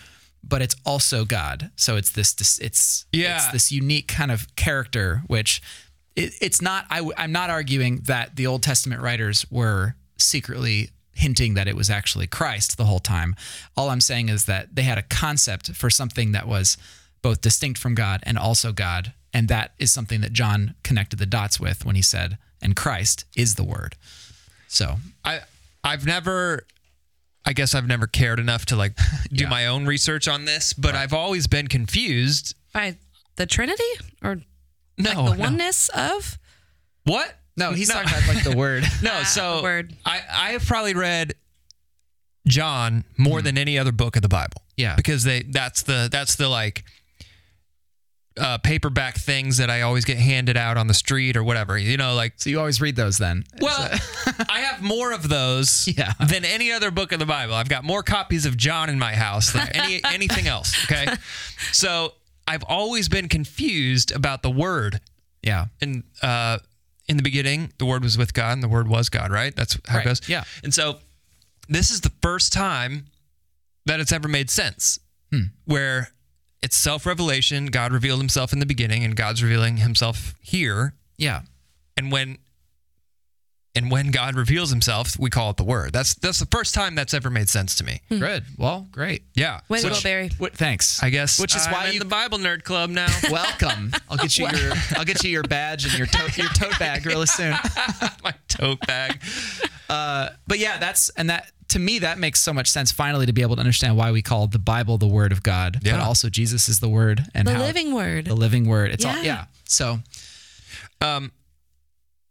[0.43, 1.71] but it's also God.
[1.77, 3.37] So it's this, this it's Yeah.
[3.37, 5.63] it's this unique kind of character, which
[6.17, 6.87] it, it's not.
[6.91, 12.27] I'm not arguing that the Old Testament writers were secretly hinting that it was actually
[12.27, 13.35] Christ the whole time.
[13.77, 16.79] All I'm saying is that they had a concept for something that was
[17.23, 21.27] both distinct from God and also God, and that is something that John connected the
[21.27, 23.97] dots with when he said, "And Christ is the Word."
[24.69, 25.41] So I
[25.85, 26.67] I've never
[27.45, 28.97] I guess I've never cared enough to like
[29.33, 29.51] do Yeah.
[29.51, 32.55] my own research on this, but I've always been confused.
[32.73, 32.97] By
[33.37, 33.83] the Trinity
[34.23, 34.41] or
[34.99, 36.39] No, like the oneness of?
[37.05, 37.35] What?
[37.57, 38.85] no, he's talking about like the Word.
[39.03, 39.95] No, ah, so the word.
[40.05, 41.35] I I have probably read
[42.47, 43.45] John more hmm.
[43.47, 44.63] than any other book of the Bible.
[44.77, 44.97] Yeah.
[44.97, 46.85] because they that's the that's the like
[48.41, 51.77] uh, paperback things that I always get handed out on the street or whatever.
[51.79, 53.45] You know, like So you always read those then?
[53.61, 53.91] well,
[54.49, 56.13] I have more of those Yeah.
[56.27, 57.55] than any other book of the Bible.
[57.55, 60.75] I've got more copies of John in my house than any anything else.
[60.91, 61.07] Okay,
[61.73, 62.15] so
[62.49, 65.01] I've always been confused about the word.
[65.43, 66.59] yeah, And uh,
[67.09, 69.31] in the beginning, the word was with God, and the word was God.
[69.31, 69.55] Right?
[69.55, 70.29] That's how Right, it goes.
[70.29, 70.45] yeah.
[70.65, 70.99] And so
[71.69, 73.07] this is the first time
[73.87, 74.99] that it's ever made sense,
[75.33, 75.43] Hmm.
[75.65, 76.09] where
[76.63, 77.67] it's self revelation.
[77.67, 81.43] God revealed Himself in the beginning, and God's revealing Himself here yeah.
[81.97, 82.39] and when
[83.77, 85.93] and when God reveals himself, we call it the word.
[85.93, 88.01] That's that's the first time that's ever made sense to me.
[88.09, 88.43] Good.
[88.59, 89.23] Well, great.
[89.35, 89.61] Yeah.
[89.69, 90.31] Way to Which- go, Barry.
[90.39, 91.01] What, thanks.
[91.05, 93.07] I guess Which is I'm why in you the Bible nerd club now.
[93.31, 93.93] welcome.
[94.09, 97.07] I'll get you your I'll get you your badge and your tote your tote bag
[97.07, 97.53] really soon.
[98.25, 99.21] My tote bag.
[99.89, 103.33] Uh, But yeah, that's and that to me that makes so much sense finally to
[103.33, 106.29] be able to understand why we call the Bible the word of God, but also
[106.29, 108.27] Jesus is the word and The how living word.
[108.27, 108.91] the living word.
[108.93, 109.23] It's all Yeah.
[109.23, 109.45] yeah.
[109.65, 110.01] So
[111.01, 111.33] Um,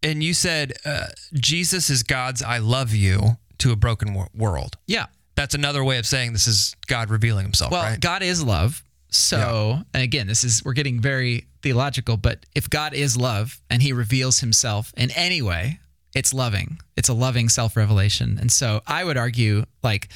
[0.03, 4.77] and you said uh, Jesus is God's "I love you" to a broken wor- world.
[4.87, 5.07] yeah.
[5.35, 7.71] That's another way of saying this is God revealing Himself.
[7.71, 7.99] Well, right?
[7.99, 8.83] God is love.
[9.09, 13.81] So, and again, this is we're getting very theological, but if God is love and
[13.81, 15.79] he reveals himself in any way,
[16.15, 16.79] it's loving.
[16.97, 18.37] It's a loving self-revelation.
[18.39, 20.09] And so, I would argue like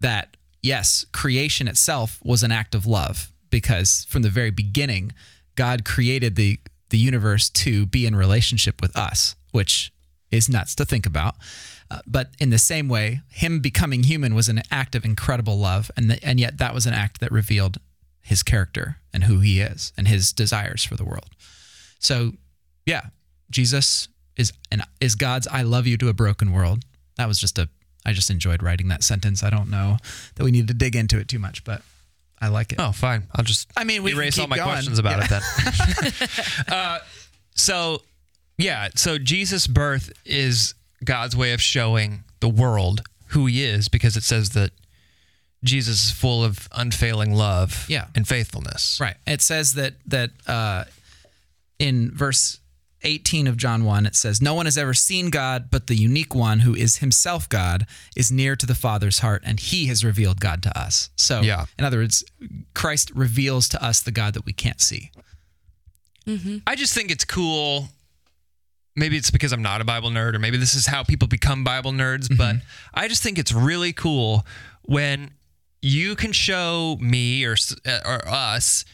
[0.00, 5.12] that yes, creation itself was an act of love because from the very beginning,
[5.54, 6.58] God created the
[6.90, 9.92] the universe to be in relationship with us, which
[10.30, 11.34] is nuts to think about.
[11.90, 15.90] Uh, but in the same way, him becoming human was an act of incredible love,
[15.96, 17.78] and the, and yet that was an act that revealed
[18.22, 21.30] his character and who he is and his desires for the world.
[21.98, 22.32] So,
[22.84, 23.06] yeah,
[23.50, 24.08] Jesus
[24.38, 26.84] is and is God's "I love you" to a broken world.
[27.16, 27.68] That was just a.
[28.06, 29.42] I just enjoyed writing that sentence.
[29.42, 29.98] I don't know
[30.36, 31.82] that we need to dig into it too much, but
[32.40, 32.78] I like it.
[32.80, 33.24] oh, fine.
[33.34, 34.68] I'll just I mean, we erase all my going.
[34.68, 36.12] questions about it then.
[36.68, 36.98] uh,
[37.54, 38.02] so,
[38.56, 38.88] yeah.
[38.94, 40.74] So Jesus' birth is
[41.04, 44.70] God's way of showing the world who He is, because it says that
[45.64, 48.06] Jesus is full of unfailing love Yeah.
[48.14, 48.98] and faithfulness.
[49.00, 49.16] Right.
[49.26, 50.84] It says that that uh,
[51.80, 52.60] in verse
[53.02, 56.34] 18 of John 1, it says, No one has ever seen God, but the unique
[56.34, 57.86] one who is himself God
[58.16, 61.10] is near to the Father's heart, and he has revealed God to us.
[61.16, 61.66] So, Yeah.
[61.78, 62.24] in other words,
[62.74, 65.10] Christ reveals to us the God that we can't see.
[66.66, 67.88] I just think it's cool.
[68.94, 71.64] Maybe it's because I'm not a Bible nerd, or maybe this is how people become
[71.64, 72.56] Bible nerds, but
[72.92, 74.44] I just think it's really cool
[74.82, 75.30] when
[75.80, 78.84] you can show me or, uh, or us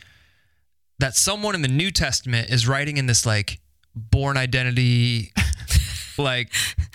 [1.01, 3.59] that someone in the New Testament is writing in this like
[3.95, 5.33] Bourne Identity,
[6.19, 6.53] like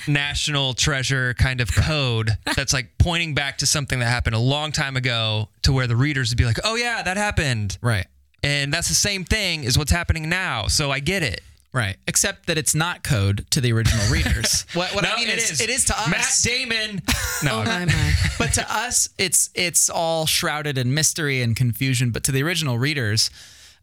[0.08, 4.72] national treasure kind of code that's like pointing back to something that happened a long
[4.72, 7.78] time ago to where the readers would be like, oh, yeah, that happened.
[7.82, 8.08] Right.
[8.43, 10.68] And that's the same thing as what's happening now.
[10.68, 11.41] So I get it.
[11.72, 11.97] Right.
[12.08, 14.66] Except that it's not code to the original readers.
[14.74, 15.62] what what No, I mean it is, is.
[15.62, 16.10] it is to us.
[16.10, 17.02] Matt Damon.
[17.43, 18.14] No, oh my my.
[18.39, 22.10] but to us, it's it's all shrouded in mystery and confusion.
[22.10, 23.30] But to the original readers,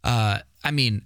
[0.03, 1.03] uh, I mean,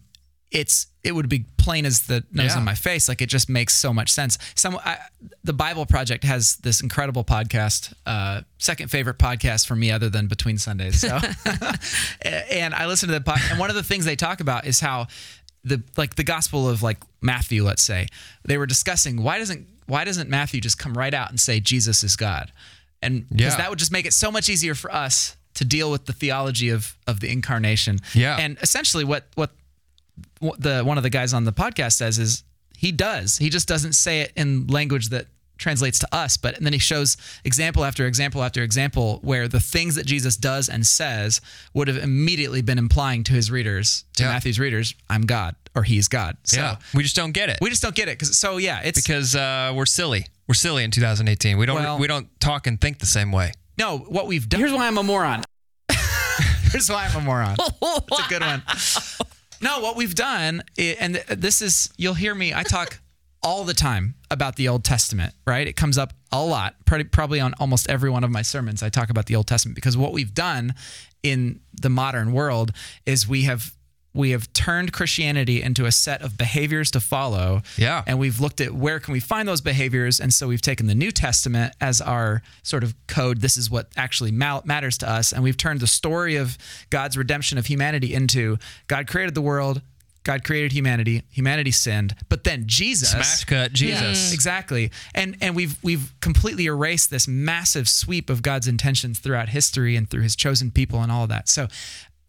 [0.50, 2.58] it's it would be plain as the nose Yeah.
[2.58, 3.08] on my face.
[3.08, 4.36] Like it just makes so much sense.
[4.54, 4.98] Some I,
[5.44, 10.26] the Bible Project has this incredible podcast, uh, second favorite podcast for me, other than
[10.26, 11.00] Between Sundays.
[11.00, 11.18] So,
[12.22, 14.80] and I listen to the podcast, and one of the things they talk about is
[14.80, 15.06] how
[15.64, 18.06] the like the Gospel of like Matthew, let's say,
[18.44, 22.02] they were discussing why doesn't why doesn't Matthew just come right out and say Jesus
[22.02, 22.52] is God,
[23.02, 23.56] and because Yeah.
[23.58, 26.70] that would just make it so much easier for us to deal with the theology
[26.70, 27.98] of of the incarnation.
[28.14, 28.36] Yeah.
[28.38, 29.50] and essentially what what
[30.58, 32.44] the one of the guys on the podcast says is
[32.76, 33.38] he does.
[33.38, 35.26] He just doesn't say it in language that
[35.58, 39.60] translates to us, but and then he shows example after example after example where the
[39.60, 41.42] things that Jesus does and says
[41.74, 44.30] would have immediately been implying to his readers, to Yeah.
[44.30, 46.38] Matthew's readers, I'm God or he's God.
[46.44, 48.80] So yeah, we just don't get it we just don't get it because so yeah,
[48.82, 50.26] it's because uh, we're silly.
[50.48, 51.58] We're silly in 2018.
[51.58, 53.52] We don't Well- we don't talk and think the same way.
[53.78, 54.60] no what we've done.
[54.60, 55.42] Here's why I'm a moron.
[56.72, 57.56] Here's why I'm a moron.
[57.82, 58.62] It's a good one.
[59.60, 63.00] No, what we've done, and this is, you'll hear me, I talk
[63.42, 65.66] all the time about the Old Testament, right?
[65.66, 68.82] It comes up a lot, probably on almost every one of my sermons.
[68.82, 70.74] I talk about the Old Testament because what we've done
[71.22, 72.72] in the modern world
[73.06, 73.72] is we have
[74.12, 77.62] we have turned Christianity into a set of behaviors to follow.
[77.76, 78.02] Yeah.
[78.06, 80.94] And we've looked at where can we find those behaviors, and so we've taken the
[80.94, 83.40] New Testament as our sort of code.
[83.40, 86.58] This is what actually ma- matters to us, and we've turned the story of
[86.90, 88.58] God's redemption of humanity into
[88.88, 89.82] God created the world,
[90.22, 94.32] God created humanity, humanity sinned, but then Jesus Smash cut Jesus.
[94.32, 99.96] exactly and and we've we've completely erased this massive sweep of god's intentions throughout history
[99.96, 101.68] and through his chosen people and all of that so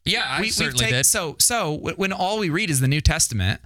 [0.05, 1.05] Yeah, I we, certainly taken did.
[1.05, 3.61] so so when all we read is the new testament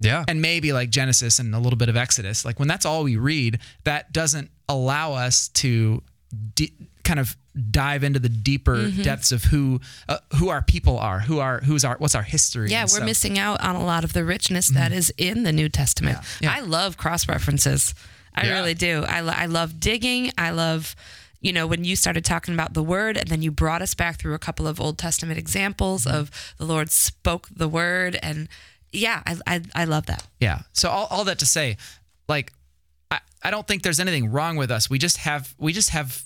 [0.00, 0.24] yeah.
[0.28, 3.16] and maybe like genesis and a little bit of exodus like when that's all we
[3.16, 6.02] read that doesn't allow us to
[6.54, 6.72] di-
[7.04, 7.36] kind of
[7.70, 9.02] dive into the deeper Mm-hmm.
[9.02, 12.70] depths of who uh, who our people are who are who's our what's our history
[12.70, 15.52] Yeah, we're so- missing out on a lot of the richness that is in the
[15.52, 16.18] New Testament.
[16.40, 16.52] Yeah.
[16.54, 17.94] I love cross references.
[18.34, 18.52] I Yeah.
[18.58, 19.04] really do.
[19.08, 20.30] I, lo- I love digging.
[20.38, 20.94] I love,
[21.40, 24.18] you know, when you started talking about the word and then you brought us back
[24.18, 28.18] through a couple of Old Testament examples of the Lord spoke the word.
[28.22, 28.48] And
[28.92, 30.26] yeah, I, I, I love that.
[30.40, 30.62] Yeah.
[30.72, 31.76] So all, all that to say,
[32.28, 32.52] like,
[33.10, 34.90] I, I don't think there's anything wrong with us.
[34.90, 36.24] We just have we just have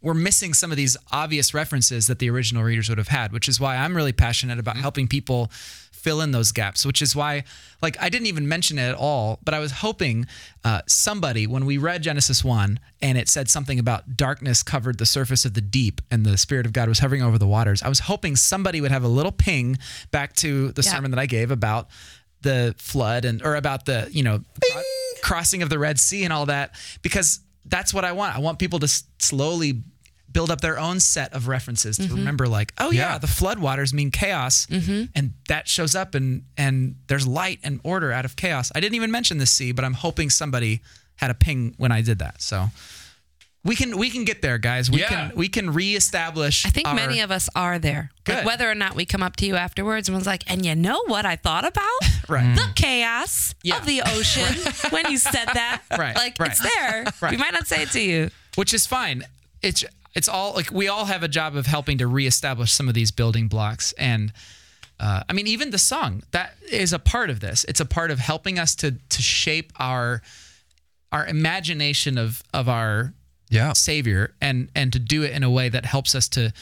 [0.00, 3.48] we're missing some of these obvious references that the original readers would have had, which
[3.48, 4.82] is why I'm really passionate about mm-hmm.
[4.82, 5.50] helping people
[6.04, 6.84] fill in those gaps.
[6.86, 7.42] Which is why,
[7.82, 10.26] like, I didn't even mention it at all, but I was hoping
[10.64, 15.06] uh, somebody when we read Genesis one and it said something about darkness covered the
[15.06, 17.82] surface of the deep and the Spirit of God was hovering over the waters.
[17.82, 19.78] I was hoping somebody would have a little ping
[20.10, 20.92] back to the Yeah.
[20.92, 21.88] sermon that I gave about
[22.42, 24.40] the flood and or about the you know
[24.70, 24.82] cro-
[25.22, 28.36] crossing of the Red Sea and all that because that's what I want.
[28.36, 29.82] I want people to s- slowly
[30.34, 32.16] build up their own set of references to mm-hmm.
[32.16, 33.18] remember like oh yeah, Yeah.
[33.18, 35.04] the floodwaters mean chaos mm-hmm.
[35.14, 38.70] and that shows up and and there's light and order out of chaos.
[38.74, 40.82] I didn't even mention the sea, but I'm hoping somebody
[41.16, 42.42] had a ping when I did that.
[42.42, 42.66] So
[43.64, 44.90] we can we can get there guys.
[44.90, 45.08] We Yeah.
[45.08, 48.10] can we can reestablish I think our- many of us are there.
[48.28, 50.74] Like, whether or not we come up to you afterwards and was like, and you
[50.74, 51.84] know what I thought about?
[52.26, 52.56] Right.
[52.56, 53.76] The chaos Yeah.
[53.76, 54.54] of the ocean
[54.90, 55.82] when you said that.
[55.90, 56.50] Right, Like right.
[56.50, 57.04] it's there.
[57.20, 57.32] Right.
[57.32, 58.30] We might not say it to you.
[58.56, 59.24] which is fine.
[59.60, 59.84] It's
[60.14, 63.10] it's all like we all have a job of helping to reestablish some of these
[63.10, 64.32] building blocks, and
[65.00, 67.64] uh, I mean even the song that is a part of this.
[67.68, 70.22] It's a part of helping us to to shape our
[71.12, 73.12] our imagination of of our
[73.50, 73.72] Yeah.
[73.72, 76.52] Savior and and to do it in a way that helps us to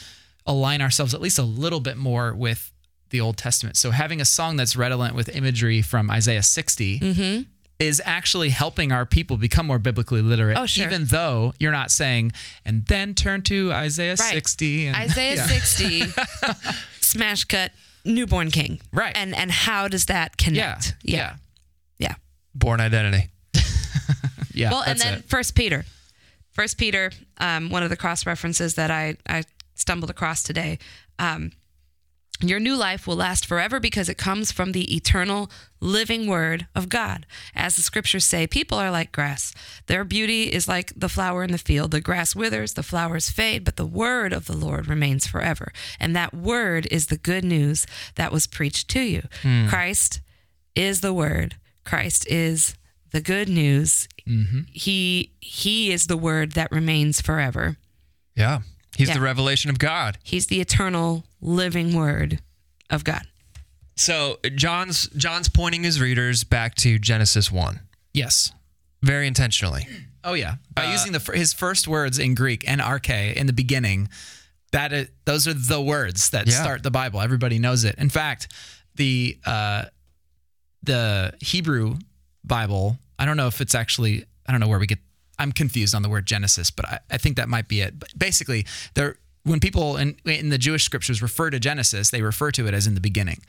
[0.47, 2.71] align ourselves at least a little bit more with
[3.11, 3.77] the Old Testament.
[3.77, 7.47] So having a song that's redolent with imagery from Isaiah 60
[7.83, 10.57] is actually helping our people become more biblically literate.
[10.57, 10.87] Oh, sure.
[10.87, 12.33] Even though you're not saying,
[12.65, 14.33] and then turn to Isaiah Right.
[14.33, 14.87] 60.
[14.87, 15.47] And, Isaiah Yeah.
[15.47, 16.05] 60,
[17.01, 17.73] smash cut,
[18.05, 18.81] newborn king.
[18.93, 19.13] Right.
[19.17, 20.45] And and how does that Yeah.
[20.45, 20.95] connect?
[21.03, 21.37] Yeah.
[21.99, 22.15] Yeah.
[22.55, 23.29] Bourne Identity.
[24.55, 24.71] Yeah.
[24.71, 25.25] Well, and then it.
[25.31, 25.87] First Peter,
[26.51, 29.45] First Peter, um, one of the cross references that I I
[29.77, 30.79] stumbled across today.
[31.19, 31.53] Um,
[32.49, 36.89] your new life will last forever because it comes from the eternal living word of
[36.89, 37.27] God.
[37.55, 39.53] As the scriptures say, people are like grass.
[39.87, 41.91] Their beauty is like the flower in the field.
[41.91, 45.73] The grass withers, the flowers fade, but the word of the Lord remains forever.
[45.99, 49.23] And that word is the good news that was preached to you.
[49.43, 49.69] Hmm.
[49.69, 50.21] Christ
[50.75, 51.57] is the word.
[51.85, 52.75] Christ is
[53.13, 54.09] the good news.
[54.27, 54.61] Mm-hmm.
[54.73, 57.77] He he is the word that remains forever.
[58.35, 58.61] Yeah.
[58.97, 59.15] He's Yeah.
[59.15, 60.19] the revelation of God.
[60.23, 62.41] He's the eternal living word
[62.91, 63.27] of God.
[63.97, 67.81] So John's John's pointing his readers back to Genesis 1
[68.15, 68.53] yes.
[69.03, 69.87] very intentionally.
[70.25, 73.53] Oh yeah, by Uh, using the his first words in Greek en arche in the
[73.53, 74.09] beginning,
[74.73, 76.61] that is, those are the words that Yeah.
[76.63, 77.21] start the Bible.
[77.21, 77.97] Everybody knows it.
[77.99, 78.49] In fact,
[78.95, 79.85] the uh,
[80.83, 81.99] the Hebrew
[82.45, 82.99] Bible.
[83.19, 84.25] I don't know if it's actually.
[84.47, 84.99] I don't know where we get.
[85.43, 87.99] I'm confused on the word Genesis, but I, I think that might be it.
[87.99, 88.65] But basically,
[88.95, 92.75] there when people in in the Jewish scriptures refer to Genesis, they refer to it
[92.75, 93.43] as in the beginning.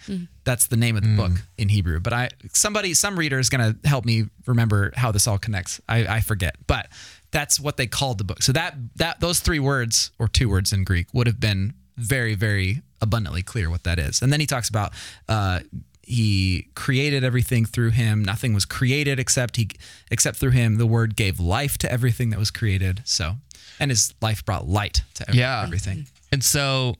[0.43, 1.99] That's the name of the book in Hebrew.
[1.99, 5.79] But I somebody some reader is going to help me remember how this all connects.
[5.87, 6.87] I, I forget, but
[7.31, 8.41] that's what they called the book.
[8.41, 12.33] So that that those three words or two words in Greek would have been very
[12.33, 14.21] very abundantly clear what that is.
[14.21, 14.93] And then he talks about
[15.29, 15.59] uh,
[16.05, 18.23] he created everything through him.
[18.23, 19.69] Nothing was created except he
[20.11, 20.75] except through him.
[20.77, 23.01] The word gave life to everything that was created.
[23.05, 23.35] So,
[23.79, 25.63] and his life brought light to every, Yeah.
[25.63, 26.07] everything.
[26.31, 26.95] And so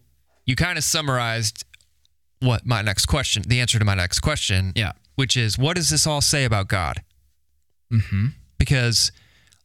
[0.46, 1.66] you kind of summarized
[2.40, 4.74] what my next question, the answer to my next question.
[4.76, 4.94] Yeah.
[5.16, 7.04] Which is, what does this all say about God?
[7.92, 8.28] Mm-hmm.
[8.58, 9.12] Because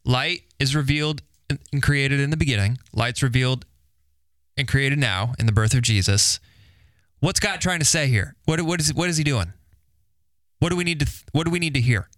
[0.05, 3.65] light is revealed and and created in the beginning, light's revealed
[4.57, 6.41] and created now in the birth of Jesus.
[7.21, 8.35] What's God trying to say here?
[8.45, 9.53] What, what, is, what is he doing?
[10.61, 12.09] What do we need to, what do we need to hear?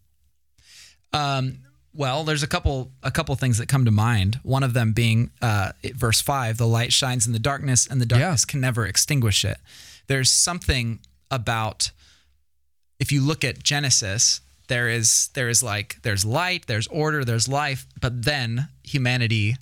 [1.13, 1.59] Um,
[1.93, 4.39] well, there's a couple a couple things that come to mind.
[4.45, 8.07] One of them being uh, verse five: "The light shines in the darkness, and the
[8.07, 9.59] darkness can never extinguish it."
[10.07, 11.91] There's something about
[13.01, 17.49] if you look at Genesis, there is there is like there's light, there's order, there's
[17.49, 19.57] life, but then humanity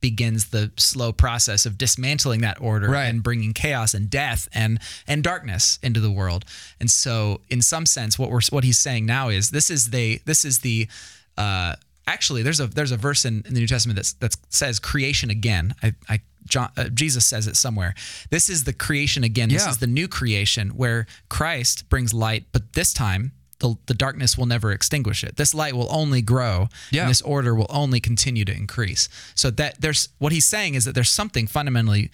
[0.00, 3.06] begins the slow process of dismantling that order Right.
[3.06, 6.44] and bringing chaos and death and and darkness into the world.
[6.80, 10.20] And so, in some sense, what we're what he's saying now is this is the
[10.24, 10.88] this is the
[11.36, 11.76] uh,
[12.06, 15.30] actually there's a there's a verse in, in the New Testament that's that says creation
[15.30, 15.74] again.
[15.82, 17.94] I, I John, uh, Jesus says it somewhere.
[18.30, 19.50] This is the creation again.
[19.50, 19.70] This Yeah.
[19.70, 24.46] is the new creation where Christ brings light, but this time the, the darkness will
[24.46, 25.36] never extinguish it.
[25.36, 27.02] This light will only grow, Yeah.
[27.02, 29.08] and this order will only continue to increase.
[29.34, 32.10] So that there's what he's saying is that there's something fundamentally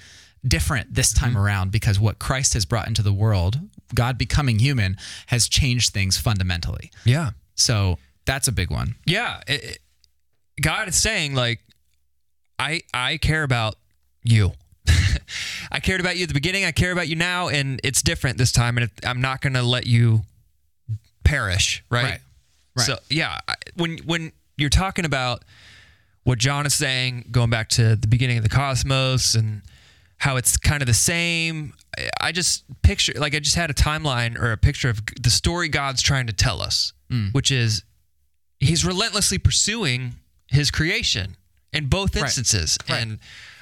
[0.46, 1.38] different this time Mm-hmm.
[1.38, 3.58] around because what Christ has brought into the world,
[3.94, 4.96] God becoming human,
[5.28, 6.90] has changed things fundamentally.
[7.04, 7.30] Yeah.
[7.54, 8.94] So that's a big one.
[9.06, 9.78] Yeah, it, it-
[10.62, 11.60] God is saying like,
[12.58, 13.76] I I care about
[14.24, 14.52] you.
[15.70, 16.64] I cared about you at the beginning.
[16.64, 18.78] I care about you now, and it's different this time.
[18.78, 20.22] And I'm not going to let you
[21.26, 21.82] perish.
[21.90, 22.04] Right.
[22.04, 22.20] Right.
[22.76, 22.86] Right.
[22.86, 23.38] So yeah,
[23.76, 25.44] when when you're talking about
[26.24, 29.62] what John is saying, going back to the beginning of the cosmos and
[30.18, 31.72] how it's kind of the same.
[32.20, 35.68] I- just picture like I just had a timeline or a picture of the story
[35.68, 37.32] God's trying to tell us, Mm.
[37.32, 37.82] which is
[38.60, 40.16] he's relentlessly pursuing
[40.48, 41.36] his creation
[41.72, 42.76] in both instances.
[42.88, 43.00] Right.
[43.02, 43.18] And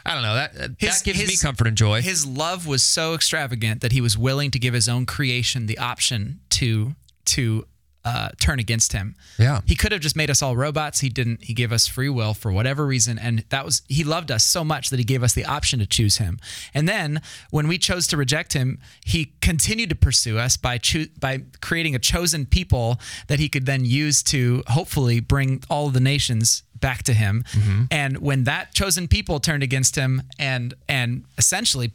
[0.06, 2.02] I don't know that that His- gives me comfort and joy.
[2.02, 5.78] His love was so extravagant that he was willing to give his own creation the
[5.78, 6.94] option to
[7.26, 7.66] to
[8.04, 9.14] uh, turn against him.
[9.38, 9.62] Yeah.
[9.64, 11.00] He could have just made us all robots.
[11.00, 11.44] He didn't.
[11.44, 14.62] He gave us free will for whatever reason, and that was he loved us so
[14.62, 16.38] much that he gave us the option to choose him.
[16.74, 21.08] And then when we chose to reject him, he continued to pursue us by choo-
[21.18, 25.94] by creating a chosen people that he could then use to hopefully bring all of
[25.94, 27.42] the nations back to him.
[27.90, 31.92] And when that chosen people turned against him and and essentially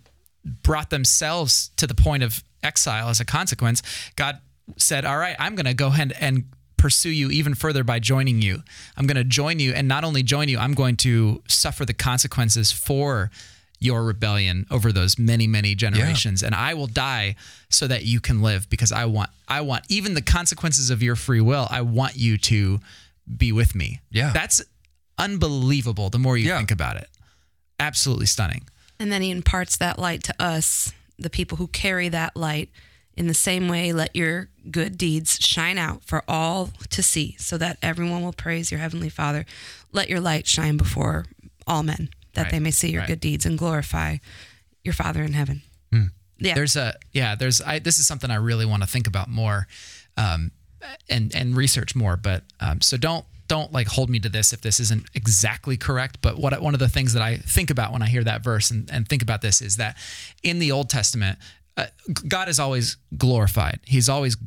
[0.63, 3.83] brought themselves to the point of exile as a consequence,
[4.15, 4.39] God
[4.77, 6.45] said, All right, I'm going to go ahead and
[6.77, 8.63] pursue you even further by joining you.
[8.95, 9.73] I'm going to join you.
[9.73, 13.31] And not only join you, I'm going to suffer the consequences for
[13.81, 17.37] your rebellion over those many many generations and I will die
[17.69, 21.15] so that you can live because I want I want even the consequences of your
[21.15, 22.81] free will I want you to
[23.37, 24.01] be with me.
[24.11, 24.31] Yeah.
[24.33, 24.61] That's
[25.17, 26.57] unbelievable the more you Yeah.
[26.57, 27.07] think about it.
[27.79, 28.67] Absolutely stunning.
[28.99, 32.69] And then he imparts that light to us, the people who carry that light.
[33.15, 37.57] In the same way, let your good deeds shine out for all to see, so
[37.57, 39.45] that everyone will praise your heavenly Father.
[39.91, 41.25] Let your light shine before
[41.67, 43.07] all men, that Right, they may see your right.
[43.07, 44.17] good deeds and glorify
[44.83, 45.61] your Father in heaven.
[46.39, 46.55] Yeah.
[46.55, 47.35] There's a yeah.
[47.35, 47.79] There's I.
[47.79, 49.67] This is something I really want to think about more,
[50.17, 50.51] um,
[51.09, 52.15] and and research more.
[52.15, 56.19] But um, so don't don't like hold me to this if this isn't exactly correct.
[56.21, 58.71] But what one of the things that I think about when I hear that verse
[58.71, 59.97] and, and think about this is that
[60.43, 61.37] in the Old Testament,
[61.75, 61.87] uh,
[62.27, 63.79] God is always glorified.
[63.85, 64.37] He's always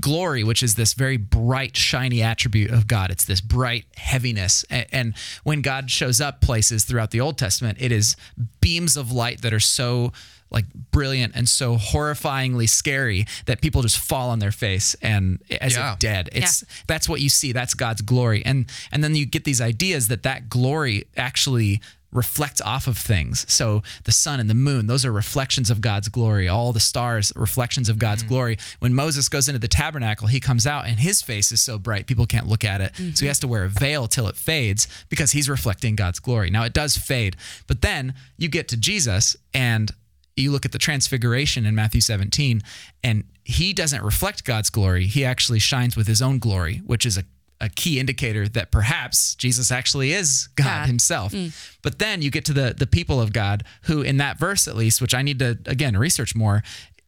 [0.00, 3.10] glory, which is this very bright, shiny attribute of God.
[3.10, 4.64] It's this bright heaviness.
[4.70, 5.14] A- And
[5.44, 8.16] when God shows up places throughout the Old Testament, it is
[8.60, 10.12] beams of light that are so
[10.50, 15.74] like brilliant and so horrifyingly scary that people just fall on their face and as
[15.74, 15.94] Yeah.
[15.94, 16.28] if dead.
[16.32, 17.50] It's that's what you see.
[17.52, 18.44] That's God's glory.
[18.44, 21.80] And and then you get these ideas that that glory actually
[22.14, 23.44] reflects off of things.
[23.52, 26.48] So the sun and the moon, those are reflections of God's glory.
[26.48, 28.28] All the stars, reflections of God's mm.
[28.28, 28.58] glory.
[28.78, 32.06] When Moses goes into the tabernacle, he comes out and his face is so bright
[32.06, 32.96] people can't look at it.
[32.96, 33.26] So he mm-hmm.
[33.26, 36.48] has to wear a veil till it fades because he's reflecting God's glory.
[36.50, 37.36] Now it does fade,
[37.66, 39.90] but then you get to Jesus and
[40.36, 42.62] you look at the transfiguration in Matthew 17
[43.02, 45.06] and he doesn't reflect God's glory.
[45.06, 47.24] He actually shines with his own glory, which is a
[47.60, 50.86] a key indicator that perhaps Jesus actually is God, God.
[50.86, 51.32] himself.
[51.32, 51.52] Mm.
[51.82, 54.76] But then you get to the the people of God who in that verse at
[54.76, 56.62] least, which I need to again research more,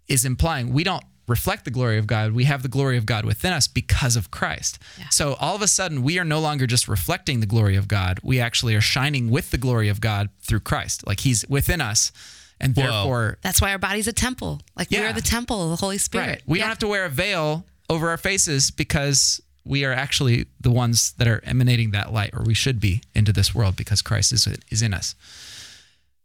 [0.08, 2.30] is implying we don't reflect the glory of God.
[2.32, 4.78] We have the glory of God within us because of Christ.
[5.10, 8.20] So all of a sudden we are no longer just reflecting the glory of God.
[8.22, 11.04] We actually are shining with the glory of God through Christ.
[11.04, 12.12] Like he's within us
[12.60, 12.82] and Whoa.
[12.84, 14.60] therefore That's why our body's a temple.
[14.76, 15.00] Like Yeah.
[15.00, 16.26] we're the temple of the Holy Spirit.
[16.28, 16.42] Right.
[16.46, 16.64] We Yeah.
[16.66, 21.12] don't have to wear a veil over our faces because we are actually the ones
[21.18, 24.46] that are emanating that light, or we should be into this world because Christ is
[24.70, 25.14] is in us.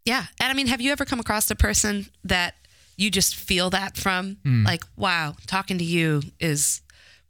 [0.06, 0.26] Yeah.
[0.40, 2.56] And I mean, have you ever come across a person that
[2.98, 4.38] you just feel that from?
[4.44, 4.66] Hmm.
[4.66, 6.82] Like, wow, talking to you is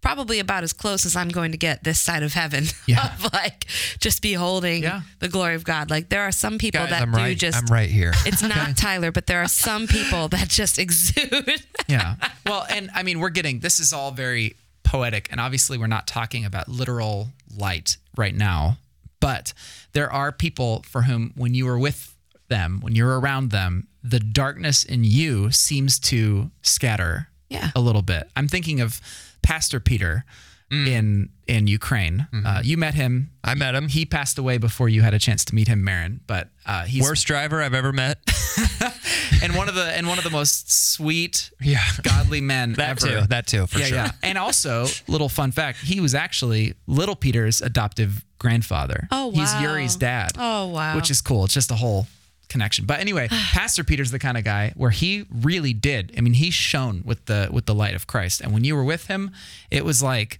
[0.01, 2.65] probably about as close as I'm going to get this side of heaven.
[2.87, 3.13] Yeah.
[3.13, 3.65] of like
[3.99, 5.01] just beholding Yeah.
[5.19, 5.89] the glory of God.
[5.91, 7.37] Like there are some people Guys, that I'm do right.
[7.37, 8.11] just I'm right here.
[8.25, 11.61] It's not Tyler, but there are some people that just exude.
[11.87, 12.15] Yeah.
[12.45, 16.07] well, and I mean, we're getting this is all very poetic, and obviously, we're not
[16.07, 18.77] talking about literal light right now,
[19.19, 19.53] but
[19.93, 22.15] there are people for whom, when you are with
[22.47, 27.71] them, when you're around them, the darkness in you seems to scatter Yeah.
[27.75, 28.29] a little bit.
[28.35, 28.99] I'm thinking of
[29.41, 30.25] Pastor Peter
[30.71, 32.27] in in Ukraine.
[32.45, 33.31] Uh, you met him.
[33.43, 33.89] I met him.
[33.89, 36.21] He passed away before you had a chance to meet him, Maron.
[36.27, 38.19] But uh, he's Worst driver I've ever met.
[39.43, 41.83] and one of the and one of the most sweet, Yeah.
[42.03, 43.21] godly men That ever.
[43.21, 43.27] too.
[43.27, 43.97] That too, for yeah, sure.
[43.97, 44.11] yeah.
[44.23, 49.07] And also, little fun fact: he was actually little Peter's adoptive grandfather.
[49.11, 49.33] Oh, wow!
[49.33, 49.61] He's.
[49.61, 50.31] Yuri's dad.
[50.37, 50.95] Oh, wow.
[50.95, 51.45] Which is cool.
[51.45, 52.07] It's just a whole
[52.49, 52.85] connection.
[52.85, 56.13] But anyway, Pastor Peter's the kind of guy where he really did.
[56.17, 58.83] I mean, he shone with the with the light of Christ, and when you were
[58.85, 59.31] with him,
[59.69, 60.39] it was like,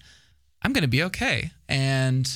[0.61, 1.51] I'm going to be okay.
[1.67, 2.27] And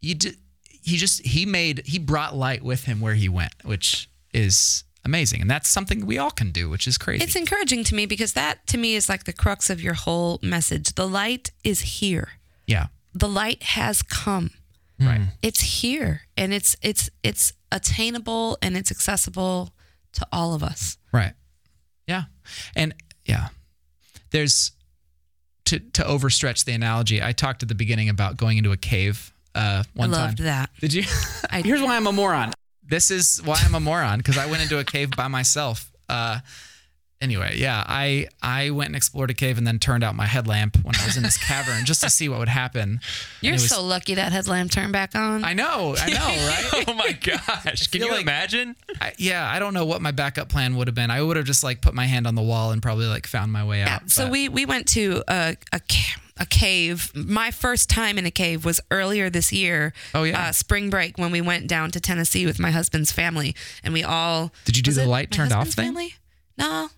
[0.00, 0.36] you did.
[0.82, 5.40] He just he made he brought light with him where he went, which is amazing,
[5.42, 7.22] and that's something we all can do, which is crazy.
[7.24, 10.38] It's encouraging to me because that to me is like the crux of your whole
[10.42, 10.94] message.
[10.94, 12.30] The light is here.
[12.66, 14.50] yeah, The light has come.
[15.00, 15.18] right.
[15.18, 15.24] Hmm.
[15.42, 19.74] It's here and it's it's it's attainable and it's accessible
[20.12, 20.96] to all of us.
[21.12, 21.34] Right.
[22.06, 22.24] Yeah.
[22.74, 22.94] And
[23.26, 23.48] yeah.
[24.30, 24.72] There's
[25.68, 27.22] to to overstretch the analogy.
[27.22, 30.46] I talked at the beginning about going into a cave uh one I loved time.
[30.46, 30.70] that.
[30.80, 31.04] Did you?
[31.50, 32.52] I- Here's why I'm a moron.
[32.86, 35.90] This is why I'm a moron because I went into a cave by myself.
[36.08, 36.40] Uh
[37.20, 40.76] anyway, yeah, I I went and explored a cave and then turned out my headlamp
[40.82, 43.00] when I was in this cavern just to see what would happen.
[43.40, 45.44] You're was- so lucky that headlamp turned back on.
[45.44, 46.18] I know, I know,
[46.78, 46.84] right?
[46.88, 47.88] oh my gosh.
[47.88, 48.76] Can you like- imagine?
[49.00, 51.10] I, yeah, I don't know what my backup plan would have been.
[51.10, 53.52] I would have just like put my hand on the wall and probably like found
[53.52, 53.96] my way Yeah.
[53.96, 54.10] out.
[54.10, 57.10] So but- we we went to a a, ca- a cave.
[57.16, 59.92] My first time in a cave was earlier this year.
[60.14, 60.40] Oh, yeah.
[60.48, 64.04] uh, spring break when we went down to Tennessee with my husband's family, and we
[64.04, 64.52] all.
[64.64, 65.86] Did you do the light turned off thing?
[65.86, 66.14] Family?
[66.56, 66.90] No.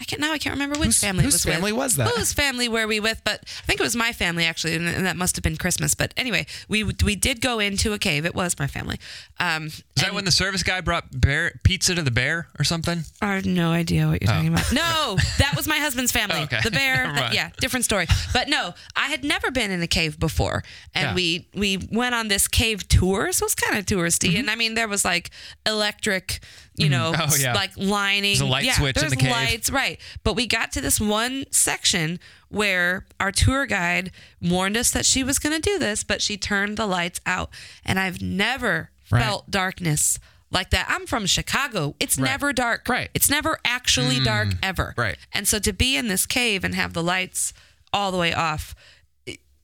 [0.00, 0.32] I can't now.
[0.32, 1.78] I can't remember which Whose- family it whose was family with.
[1.78, 2.08] was that?
[2.08, 3.22] Whose family were we with?
[3.24, 5.94] But I think it was my family actually, and, and that must have been Christmas.
[5.94, 8.26] But anyway, we we did go into a cave.
[8.26, 8.98] It was my family.
[9.38, 13.04] Um, Is that when the service guy brought bear pizza to the bear or something?
[13.22, 14.64] I have no idea what you're talking about.
[14.72, 16.40] No, that was my husband's family.
[16.42, 16.58] Okay.
[16.64, 16.96] The bear.
[17.06, 17.34] Never mind.
[17.34, 18.06] yeah, different story.
[18.32, 20.64] But no, I had never been in a cave before,
[20.94, 21.14] and Yeah.
[21.14, 23.30] we we went on this cave tour.
[23.30, 24.40] So it was kind of touristy, Mm-hmm.
[24.40, 25.30] and I mean there was like
[25.64, 26.40] electric,
[26.76, 26.92] you mm-hmm.
[26.92, 27.54] know, Oh, yeah.
[27.54, 28.32] like lining.
[28.32, 29.30] There's a light yeah, switch in there's the cave.
[29.30, 30.00] lights, right?
[30.22, 32.18] But we got to this one section
[32.48, 34.10] where our tour guide
[34.40, 37.50] warned us that she was going to do this, but she turned the lights out,
[37.84, 39.22] and I've never Right.
[39.22, 40.18] felt darkness.
[40.50, 40.86] Like that.
[40.88, 41.96] I'm from Chicago.
[41.98, 42.30] It's Right.
[42.30, 42.88] never dark.
[42.88, 43.10] Right.
[43.12, 44.58] It's never actually dark mm.
[44.62, 44.94] ever.
[44.96, 45.16] Right.
[45.32, 47.52] And so to be in this cave and have the lights
[47.92, 48.72] all the way off,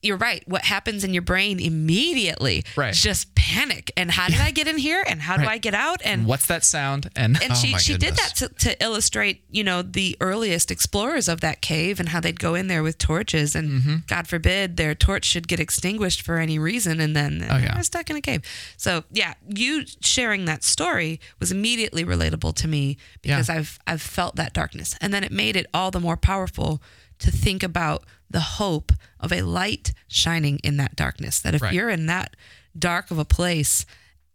[0.03, 0.43] you're right.
[0.47, 2.89] What happens in your brain immediately Right.
[2.91, 3.91] is just panic.
[3.97, 5.03] And how did I get in here?
[5.07, 6.01] And how do I get out?
[6.03, 7.09] And What's that sound?
[7.15, 11.27] And, and Oh she she did that to, to illustrate, you know, the earliest explorers
[11.27, 13.95] of that cave and how they'd go in there with torches and Mm-hmm.
[14.07, 17.73] God forbid their torch should get extinguished for any reason and then Oh, yeah.
[17.75, 18.41] they're stuck in a cave.
[18.77, 23.55] So yeah, you sharing that story was immediately relatable to me because Yeah.
[23.55, 24.95] I've I've felt that darkness.
[24.99, 26.81] And then it made it all the more powerful
[27.19, 31.39] to think about the hope of a light shining in that darkness.
[31.39, 31.73] That if Right.
[31.73, 32.35] you're in that
[32.77, 33.85] dark of a place,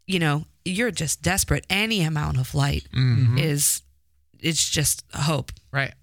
[0.06, 1.66] you know, you're just desperate.
[1.70, 3.38] Any amount of light Mm-hmm.
[3.38, 3.82] is
[4.40, 5.94] it's just hope, right.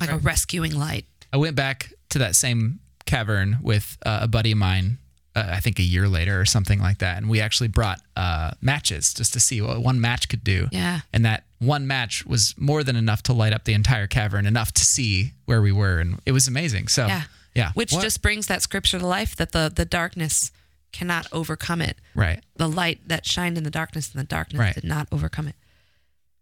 [0.00, 1.06] like a rescuing light.
[1.32, 4.98] I went back to that same cavern with uh, a buddy of mine.
[5.34, 8.50] Uh, I think a year later or something like that, and we actually brought uh,
[8.60, 10.68] matches just to see what one match could do.
[10.72, 11.00] Yeah.
[11.12, 14.72] and that one match was more than enough to light up the entire cavern, enough
[14.72, 16.88] to see where we were, and it was amazing.
[16.88, 17.22] So, Yeah.
[17.54, 20.50] yeah, Which What- just brings that scripture to life that the the darkness
[20.92, 21.96] cannot overcome it.
[22.14, 22.44] right.
[22.56, 24.74] The light that shined in the darkness and the darkness Right.
[24.74, 25.54] did not overcome it.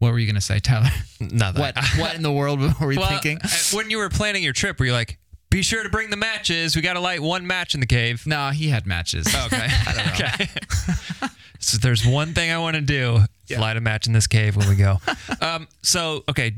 [0.01, 0.91] What were you gonna say, Tyler?
[1.21, 1.61] Nothing.
[1.61, 3.39] what What in the world were we Well, thinking?
[3.41, 5.19] uh, when you were planning your trip, were you like,
[5.51, 6.77] be sure to bring the matches.
[6.77, 8.27] We got to light one match in the cave.
[8.27, 9.27] No, he had matches.
[9.47, 9.67] Okay.
[10.15, 10.49] okay.
[11.59, 14.57] so there's one thing I want to do: is light a match in this cave
[14.57, 14.99] when we go.
[15.41, 16.55] um, so okay,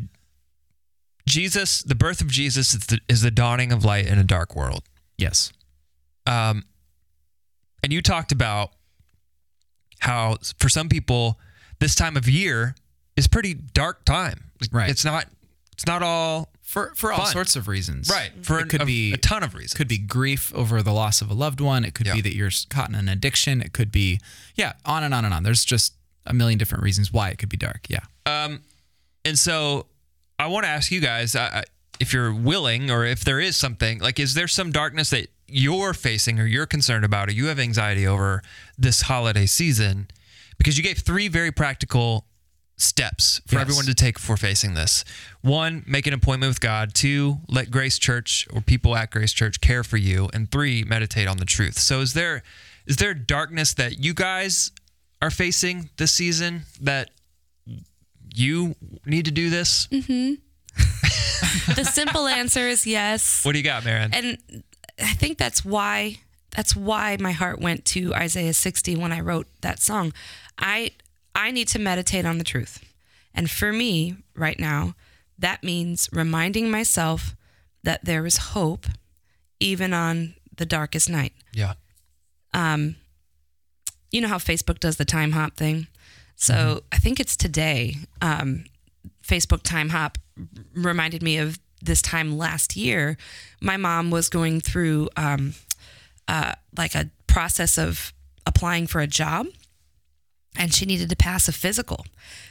[1.26, 4.55] Jesus, the birth of Jesus is the, is the dawning of light in a dark
[4.55, 4.82] world.
[5.16, 5.53] Yes.
[6.26, 6.64] Um,
[7.82, 8.72] and you talked about
[10.01, 11.38] how for some people
[11.78, 12.74] this time of year
[13.16, 14.51] is pretty dark time.
[14.70, 14.90] Right.
[14.90, 15.26] It's not.
[15.72, 17.33] It's not all for for all Fun.
[17.33, 18.09] sorts of reasons.
[18.09, 18.33] right.
[18.43, 19.75] For it could a, be a ton of reasons.
[19.75, 21.85] could be grief over the loss of a loved one.
[21.85, 22.14] It could Yeah.
[22.14, 23.61] be that you're caught in an addiction.
[23.61, 24.20] It could be
[24.57, 25.43] yeah, on and on and on.
[25.43, 25.93] There's just
[26.25, 27.87] a million different reasons why it could be dark.
[27.91, 28.05] Yeah.
[28.25, 28.61] Um,
[29.25, 29.87] And so
[30.39, 31.62] I want to ask you guys uh,
[32.01, 35.93] if you're willing or if there is something like, is there some darkness that you're
[35.95, 37.29] facing or you're concerned about
[42.79, 43.37] or you have anxiety over this holiday season?
[43.37, 43.61] Because you gave three very practical steps for Yes.
[43.61, 45.05] everyone to take for facing this.
[45.43, 46.95] One, make an appointment with God.
[46.95, 50.29] Two, let Grace Church or people at Grace Church care for you.
[50.33, 51.79] And three, meditate on the truth.
[51.79, 52.43] So is there
[52.87, 54.73] is there darkness that you guys
[55.20, 57.11] are facing this season that
[58.35, 58.75] you
[59.07, 59.87] need to do this?
[59.89, 60.35] Mm-hmm.
[61.75, 63.45] The simple answer is yes.
[63.45, 64.12] What do you got, Maron?
[64.14, 64.39] and
[64.99, 66.16] I think that's why
[66.51, 70.12] that's why my heart went to Isaiah 60 when I wrote that song.
[70.59, 70.91] I
[71.35, 72.83] I need to meditate on the truth.
[73.35, 74.95] And for me right now,
[75.39, 77.35] that means reminding myself
[77.83, 78.87] that there is hope
[79.59, 81.33] even on the darkest night.
[81.53, 81.74] yeah.
[82.55, 82.97] Um
[84.12, 85.89] you know how Facebook does the time hop thing?
[86.37, 87.97] So I think it's today.
[88.20, 88.64] Um,
[89.26, 90.18] Facebook time hop
[90.74, 93.16] reminded me of this time last year.
[93.61, 95.55] My mom was going through um,
[96.28, 98.12] uh, like a process of
[98.47, 99.47] applying for a job,
[100.57, 102.05] and she needed to pass a physical.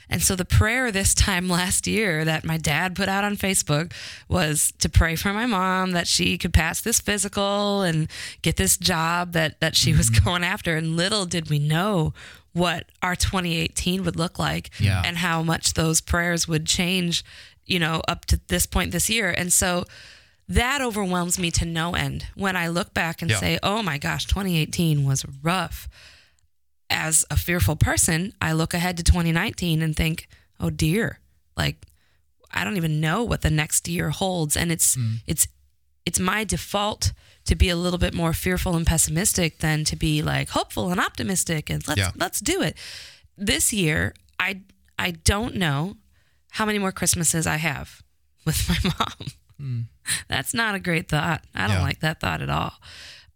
[0.10, 3.94] And so the prayer this time last year that my dad put out on Facebook
[4.28, 8.10] was to pray for my mom that she could pass this physical and
[8.42, 10.26] get this job that that she was mm-hmm.
[10.26, 10.76] going after.
[10.76, 12.14] And little did we know
[12.54, 15.02] what our 2018 would look like Yeah.
[15.06, 17.24] and how much those prayers would change,
[17.66, 19.30] you know, up to this point this year.
[19.30, 19.86] And so
[20.50, 23.40] that overwhelms me to no end when I look back and Yeah.
[23.40, 25.88] say, "Oh my gosh, 2018 was rough."
[26.92, 30.28] As a fearful person, I look ahead to 2019 and think,
[30.60, 31.20] "Oh dear,
[31.58, 31.78] like
[32.52, 35.18] I don't even know what the next year holds." And it's mm.
[35.26, 35.48] it's
[36.06, 37.14] it's my default
[37.46, 41.00] to be a little bit more fearful and pessimistic than to be like hopeful and
[41.00, 42.12] optimistic and let's Yeah.
[42.16, 42.78] let's do it.
[43.38, 44.62] This year, I
[45.00, 45.98] I don't know
[46.52, 48.02] how many more Christmases I have
[48.46, 49.28] with my mom.
[49.60, 49.86] Mm.
[50.28, 51.44] That's not a great thought.
[51.56, 51.82] I don't Yeah.
[51.84, 52.74] like that thought at all.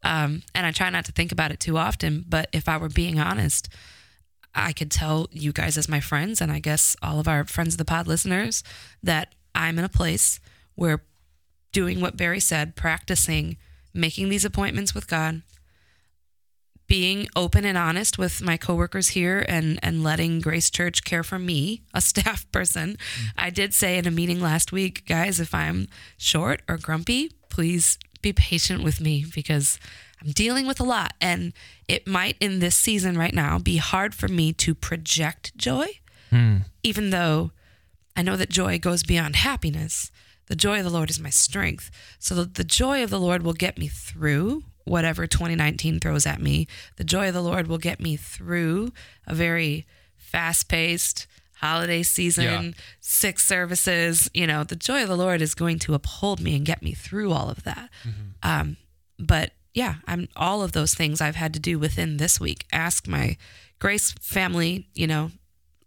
[0.05, 2.23] Um, and I try not to think about it too often.
[2.29, 3.67] But if I were being honest,
[4.53, 7.73] I could tell you guys as my friends, and I guess all of our friends
[7.73, 8.63] of the pod listeners,
[9.03, 10.39] that I'm in a place
[10.75, 11.03] where
[11.73, 13.57] doing what Barry said, practicing
[13.93, 15.41] making these appointments with God,
[16.87, 21.39] being open and honest with my coworkers here and and letting Grace Church care for
[21.39, 22.97] me, a staff person.
[23.35, 25.87] I did say in a meeting last week, guys, if I'm
[26.17, 29.79] short or grumpy, please be patient with me because
[30.21, 31.53] I'm dealing with a lot and
[31.87, 35.87] it might in this season right now be hard for me to project joy
[36.29, 36.57] hmm.
[36.83, 37.51] even though
[38.15, 40.11] I know that joy goes beyond happiness.
[40.47, 41.91] The joy of the Lord is my strength.
[42.19, 46.41] So the, the joy of the Lord will get me through whatever 2019 throws at
[46.41, 46.67] me.
[46.95, 48.93] The joy of the Lord will get me through
[49.27, 52.71] a very fast paced holiday season, Yeah.
[52.99, 54.29] six services.
[54.33, 56.93] You know, the joy of the Lord is going to uphold me and get me
[56.93, 57.89] through all of that.
[58.43, 58.77] Um,
[59.17, 62.65] but yeah, I'm all of those things I've had to do within this week.
[62.71, 63.37] Ask my
[63.79, 65.31] Grace family, you know,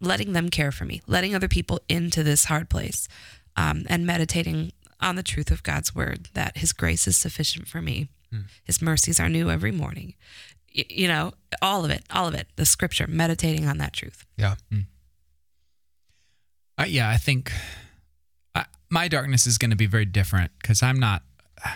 [0.00, 3.08] letting them care for me, letting other people into this hard place,
[3.56, 7.80] um, and meditating on the truth of God's word that His grace is sufficient for
[7.80, 8.08] me.
[8.64, 10.14] His mercies are new every morning.
[10.76, 14.26] Y- you know, all of it, all of it, the scripture, meditating on that truth.
[14.36, 14.56] Yeah.
[16.86, 17.52] Yeah, I think
[18.54, 21.22] I, my darkness is going to be very different because I'm not,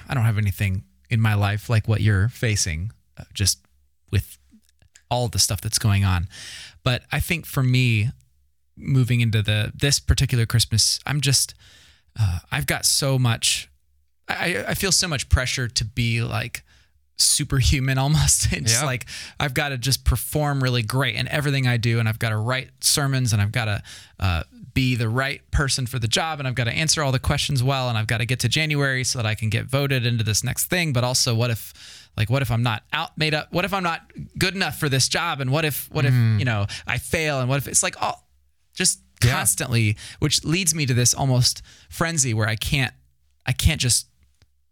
[0.08, 3.58] I don't have anything in my life like what you're facing, uh, just
[4.10, 4.38] with
[5.10, 6.28] all the stuff that's going on.
[6.84, 8.10] But I think for me,
[8.76, 11.54] moving into the this particular Christmas, I'm just,
[12.18, 13.68] uh, I've got so much,
[14.28, 16.64] I, I feel so much pressure to be like
[17.16, 18.52] superhuman almost.
[18.52, 19.06] It's like
[19.38, 22.36] I've got to just perform really great in everything I do, and I've got to
[22.36, 23.82] write sermons, and I've got to
[24.20, 24.42] uh,
[24.74, 27.62] be the right person for the job, and I've got to answer all the questions
[27.62, 30.24] well, and I've got to get to January so that I can get voted into
[30.24, 30.92] this next thing.
[30.92, 33.52] But also, what if, like, what if I'm not out made up?
[33.52, 34.00] What if I'm not
[34.38, 35.40] good enough for this job?
[35.40, 37.40] And what if, what if you know I fail?
[37.40, 38.26] And what if it's like all
[38.74, 39.32] just Yeah.
[39.32, 41.60] constantly, which leads me to this almost
[41.90, 42.94] frenzy where I can't,
[43.44, 44.06] I can't just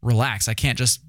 [0.01, 0.49] relax.
[0.49, 1.01] I can't just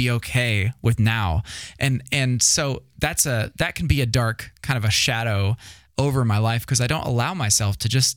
[0.00, 1.42] be okay with now.
[1.78, 5.56] And and so that's a that can be a dark kind of a shadow
[5.98, 8.16] over my life because I don't allow myself to just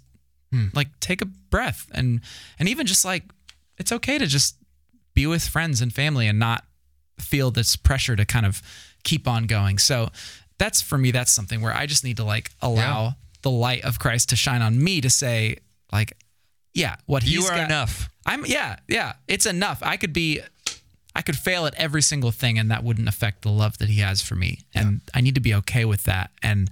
[0.51, 0.67] hmm.
[0.73, 2.21] like take a breath and
[2.57, 3.23] and even just like
[3.77, 4.55] it's okay to just
[5.13, 6.63] be with friends and family and not
[7.19, 8.61] feel this pressure to kind of
[9.03, 9.77] keep on going.
[9.77, 10.09] So
[10.57, 13.99] that's for me that's something where I just need to like allow the light of
[13.99, 15.57] Christ to shine on me to say,
[15.91, 16.15] like,
[16.73, 18.09] yeah, what he's You are got- enough.
[18.25, 19.13] I'm yeah, yeah.
[19.27, 19.79] It's enough.
[19.81, 20.39] I could be
[21.16, 23.99] I could fail at every single thing and that wouldn't affect the love that he
[23.99, 24.61] has for me.
[24.74, 26.32] And I need to be okay with that.
[26.41, 26.70] And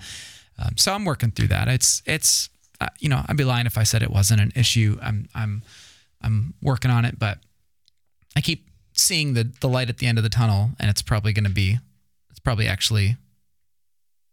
[0.58, 1.68] um, so I'm working through that.
[1.68, 4.98] It's it's uh, you know, I'd be lying if I said it wasn't an issue.
[5.02, 5.62] I'm I'm
[6.22, 7.38] I'm working on it, but
[8.36, 11.34] I keep seeing the the light at the end of the tunnel and it's probably
[11.34, 11.78] going to be
[12.30, 13.18] it's probably actually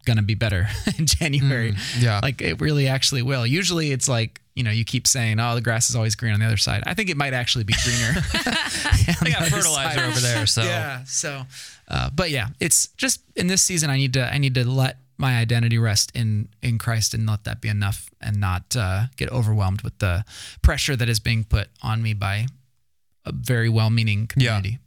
[0.09, 1.77] going to be better in January.
[1.99, 2.21] yeah.
[2.23, 3.47] Like it really actually will.
[3.47, 6.41] Usually it's like, you know, you keep saying, oh, the grass is always green on
[6.41, 6.83] the other side.
[6.87, 8.15] I think it might actually be greener.
[9.23, 11.05] They got fertilizer over there, so Yeah.
[11.05, 11.43] So,
[11.89, 14.99] uh, but yeah, it's just in this season, I need to, I need to let
[15.19, 19.31] my identity rest in, in Christ and let that be enough and not uh, get
[19.31, 20.25] overwhelmed with the
[20.63, 22.47] pressure that is being put on me by
[23.25, 24.79] a very well-meaning community.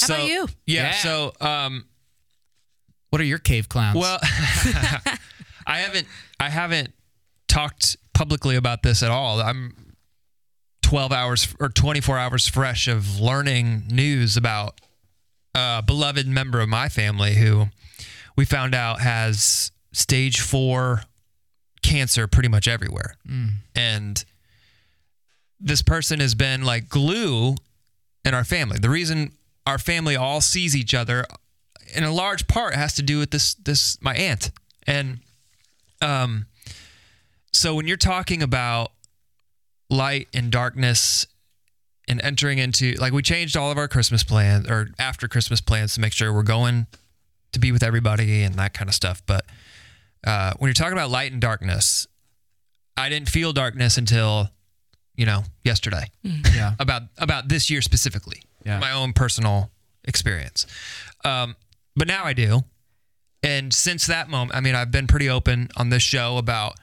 [0.00, 0.48] How so, about you?
[0.66, 0.92] Yeah, Yeah.
[0.92, 1.84] So, um,
[3.10, 3.96] What are your cave clowns?
[3.96, 4.18] well,
[5.66, 6.06] I haven't,
[6.38, 6.92] I haven't
[7.46, 9.40] talked publicly about this at all.
[9.40, 9.94] I'm
[10.82, 14.80] 12 hours or 24 hours fresh of learning news about
[15.54, 17.66] a beloved member of my family who
[18.36, 21.02] we found out has stage four
[21.82, 23.16] cancer pretty much everywhere.
[23.28, 23.50] Mm.
[23.74, 24.24] And
[25.60, 27.56] this person has been like glue
[28.24, 28.78] in our family.
[28.78, 29.32] The reason
[29.66, 31.26] our family all sees each other
[31.94, 34.50] in a large part has to do with this this my aunt.
[34.86, 35.20] And
[36.02, 36.46] um
[37.52, 38.92] so when you're talking about
[39.90, 41.26] light and darkness
[42.06, 45.94] and entering into like we changed all of our Christmas plans or after Christmas plans
[45.94, 46.86] to make sure we're going
[47.52, 49.22] to be with everybody and that kind of stuff.
[49.26, 49.44] But
[50.26, 52.06] uh, when you're talking about light and darkness,
[52.96, 54.50] I didn't feel darkness until
[55.14, 56.74] you know yesterday yeah.
[56.78, 58.42] about about this year specifically.
[58.64, 58.78] Yeah.
[58.78, 59.70] My own personal
[60.04, 60.66] experience.
[61.24, 61.56] Um,
[61.98, 62.62] but now I do.
[63.42, 66.74] And since that moment, I mean, I've been pretty open on this show about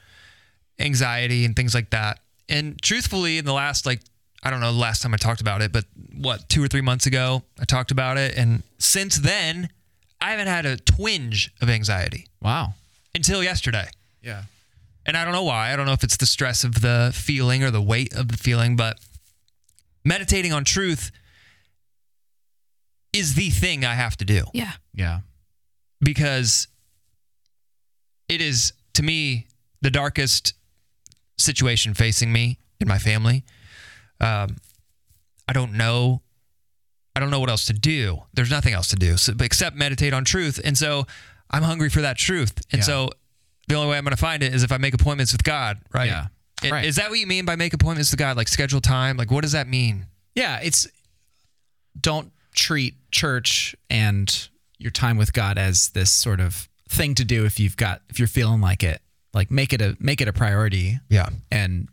[0.78, 2.20] anxiety and things like that.
[2.48, 4.00] And truthfully, in the last like
[4.42, 6.80] I don't know the last time I talked about it, but what two or three
[6.82, 9.68] months ago I talked about it, and since then
[10.20, 12.74] I haven't had a twinge of anxiety Wow.
[13.14, 13.88] until yesterday.
[14.22, 14.44] Yeah.
[15.04, 15.72] And I don't know why.
[15.72, 18.36] I don't know if it's the stress of the feeling or the weight of the
[18.36, 18.98] feeling, but
[20.04, 21.10] meditating on truth
[23.16, 24.72] is the thing I have to do Yeah.
[24.94, 25.20] Yeah.
[26.00, 26.68] because
[28.28, 29.46] it is, to me,
[29.82, 30.54] the darkest
[31.38, 33.44] situation facing me and my family.
[34.20, 34.56] Um,
[35.48, 36.22] I don't know.
[37.14, 38.22] I don't know what else to do.
[38.34, 40.60] There's nothing else to do so, except meditate on truth.
[40.64, 41.06] And so
[41.50, 42.52] I'm hungry for that truth.
[42.72, 42.84] And Yeah.
[42.86, 43.10] so
[43.68, 45.78] the only way I'm going to find it is if I make appointments with God,
[45.94, 46.06] right?
[46.06, 46.26] Yeah.
[46.62, 46.84] And Right.
[46.84, 48.36] Is that what you mean by make appointments with God?
[48.36, 49.16] Like schedule time?
[49.16, 50.06] Like what does that mean?
[50.34, 50.86] Yeah, it's
[52.00, 54.48] don't treat church and
[54.78, 58.18] your time with God as this sort of thing to do if you've got if
[58.18, 59.00] you're feeling like it.
[59.32, 60.98] Like make it a make it a priority.
[61.08, 61.28] Yeah.
[61.52, 61.88] And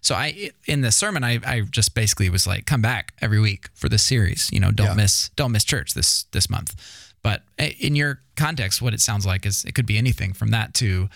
[0.00, 3.68] so I in the sermon I I just basically was like come back every week
[3.74, 4.94] for this series, you know, don't Yeah.
[4.94, 6.74] miss don't miss church this this month.
[7.22, 10.48] But eh, in your context what it sounds like is it could be anything from
[10.50, 11.08] that to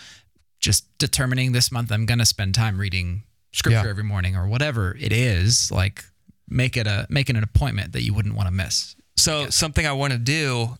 [0.60, 3.90] just determining this month I'm going to spend time reading scripture Yeah.
[3.90, 6.04] every morning or whatever it is, like
[6.52, 8.94] make it a make it an appointment that you wouldn't want to miss.
[9.16, 10.76] So something I want to do,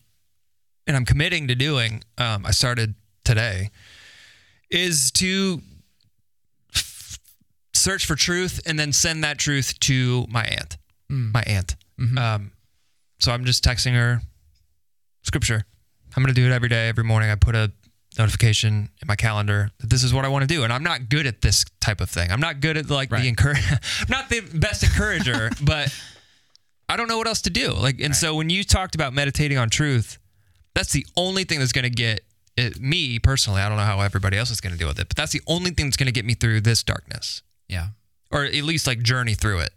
[0.87, 2.03] and I'm committing to doing.
[2.17, 3.69] Um, I started today,
[4.69, 5.61] is to
[6.73, 7.19] f-
[7.73, 10.77] search for truth and then send that truth to my aunt.
[11.09, 11.75] My aunt.
[12.17, 12.51] Um,
[13.19, 14.21] so I'm just texting her
[15.21, 15.63] scripture.
[16.15, 17.29] I'm going to do it every day, every morning.
[17.29, 17.71] I put a
[18.17, 20.63] notification in my calendar that this is what I want to do.
[20.63, 22.31] And I'm not good at this type of thing.
[22.31, 23.25] I'm not good at like the Right.
[23.25, 23.63] encourage.
[23.71, 25.93] I'm not the best encourager, but
[26.89, 27.71] I don't know what else to do.
[27.71, 30.17] Like, and so when you talked about meditating on truth,
[30.75, 32.21] that's the only thing that's going to get
[32.57, 33.61] it, me personally.
[33.61, 35.41] I don't know how everybody else is going to deal with it, but that's the
[35.47, 37.87] only thing that's going to get me through this darkness, Yeah.
[38.31, 39.71] or at least like journey through it.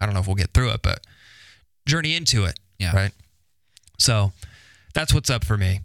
[0.00, 1.00] I don't know if we'll get through it, but
[1.86, 2.58] journey into it.
[2.78, 2.94] Yeah.
[2.94, 3.12] Right.
[3.98, 4.32] So
[4.94, 5.80] that's what's up for me.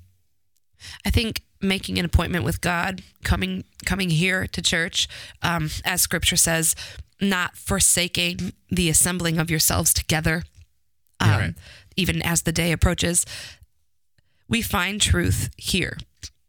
[1.06, 5.08] I think making an appointment with God, coming coming here to church,
[5.42, 6.76] um, as Scripture says,
[7.22, 10.44] not forsaking the assembling of yourselves together,
[11.20, 11.54] um, right.
[11.96, 13.26] even as the day approaches.
[14.50, 15.98] We find truth here.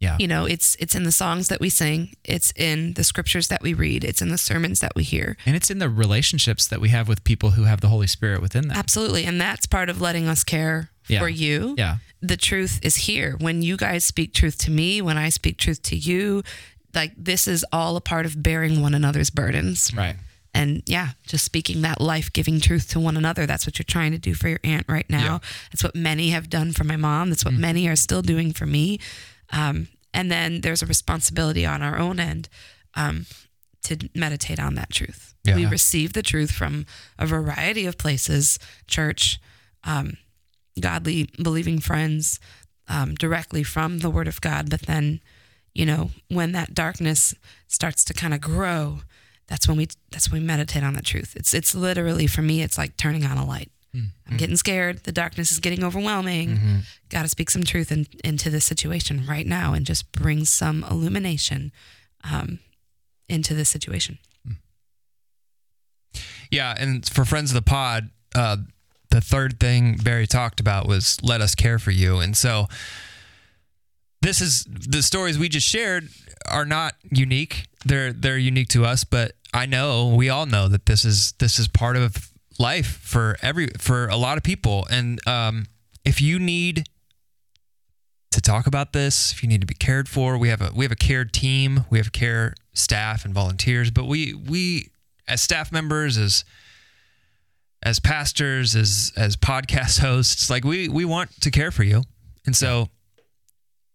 [0.01, 0.17] Yeah.
[0.21, 3.63] You know, it's it's in the songs that we sing, it's in the scriptures that
[3.63, 5.37] we read, it's in the sermons that we hear.
[5.45, 8.41] And it's in the relationships that we have with people who have the Holy Spirit
[8.41, 8.77] within them.
[8.77, 11.21] Absolutely, and that's part of letting us care Yeah.
[11.21, 11.75] for you.
[11.79, 11.97] Yeah.
[12.21, 13.37] the truth is here.
[13.39, 16.43] When you guys speak truth to me, when I speak truth to you,
[16.95, 19.93] like this is all a part of bearing one another's burdens.
[19.95, 20.17] Right.
[20.55, 23.47] And yeah, just speaking that life giving truth to one another.
[23.47, 25.25] That's what you're trying to do for your aunt right now.
[25.35, 25.39] Yeah.
[25.71, 27.29] That's what many have done for my mom.
[27.29, 28.99] That's what many are still doing for me.
[29.53, 32.49] Um, and then there's a responsibility on our own end
[32.95, 33.27] um,
[33.85, 35.35] to meditate on that truth.
[35.45, 35.55] Yeah.
[35.55, 36.87] We receive the truth from
[37.19, 39.39] a variety of places, church,
[39.85, 40.17] um,
[40.79, 42.41] godly believing friends,
[42.89, 44.71] um, directly from the Word of God.
[44.71, 45.21] But then,
[45.75, 47.35] you know, when that darkness
[47.67, 49.01] starts to kind of grow,
[49.47, 51.35] that's when we that's when we meditate on the truth.
[51.37, 53.71] It's it's literally for me, it's like turning on a light.
[54.31, 55.05] I'm getting scared.
[55.05, 56.51] The darkness is getting overwhelming.
[57.09, 60.85] Got to speak some truth in, into this situation right now and just bring some
[60.91, 61.73] illumination
[62.31, 62.59] um,
[63.29, 64.19] into this situation.
[66.51, 68.59] Yeah, and for friends of the pod, uh,
[69.11, 72.67] the third thing Barry talked about was let us care for you, and so
[74.23, 76.09] this is the stories we just shared
[76.47, 77.67] are not unique.
[77.85, 81.59] They're they're unique to us, but I know we all know that this is this
[81.59, 85.67] is part of life for every for a lot of people, and um,
[86.05, 86.89] if you need
[88.31, 90.85] to talk about this, if you need to be cared for, we have a we
[90.85, 94.91] have a care team, we have care staff and volunteers, but we we
[95.27, 96.45] as staff members as
[97.83, 102.03] as pastors as as podcast hosts, like we we want to care for you.
[102.47, 102.89] And so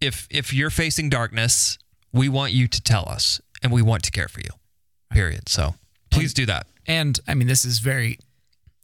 [0.01, 1.77] if if you're facing darkness,
[2.11, 4.51] we want you to tell us and we want to care for you.
[5.11, 5.49] Period.
[5.49, 5.75] So
[6.11, 6.67] please do that.
[6.87, 8.19] And I mean, this is very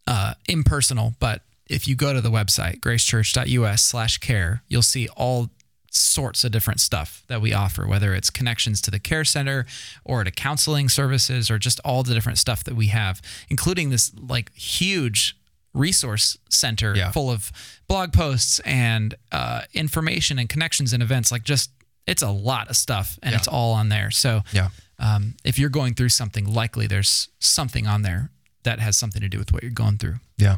[0.07, 5.49] uh, impersonal, but if you go to the website, gracechurch.us slash care, you'll see all
[5.91, 9.65] sorts of different stuff that we offer, whether it's connections to the care center
[10.03, 14.11] or to counseling services or just all the different stuff that we have, including this
[14.19, 15.35] like huge
[15.73, 17.11] resource center Yeah.
[17.11, 17.51] full of
[17.87, 21.31] blog posts and uh, information and connections and events.
[21.31, 21.71] Like just,
[22.07, 23.37] it's a lot of stuff and Yeah.
[23.37, 24.11] it's all on there.
[24.11, 24.69] So Yeah.
[24.97, 28.31] um, if you're going through something, likely there's something on there
[28.63, 30.19] that has something to do with what you're going through.
[30.37, 30.57] Yeah.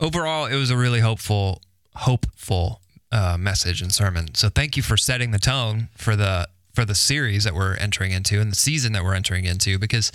[0.00, 1.62] Overall, it was a really hopeful,
[1.94, 2.80] hopeful
[3.12, 4.34] uh, message and sermon.
[4.34, 8.12] So thank you for setting the tone for the for the series that we're entering
[8.12, 10.12] into and the season that we're entering into because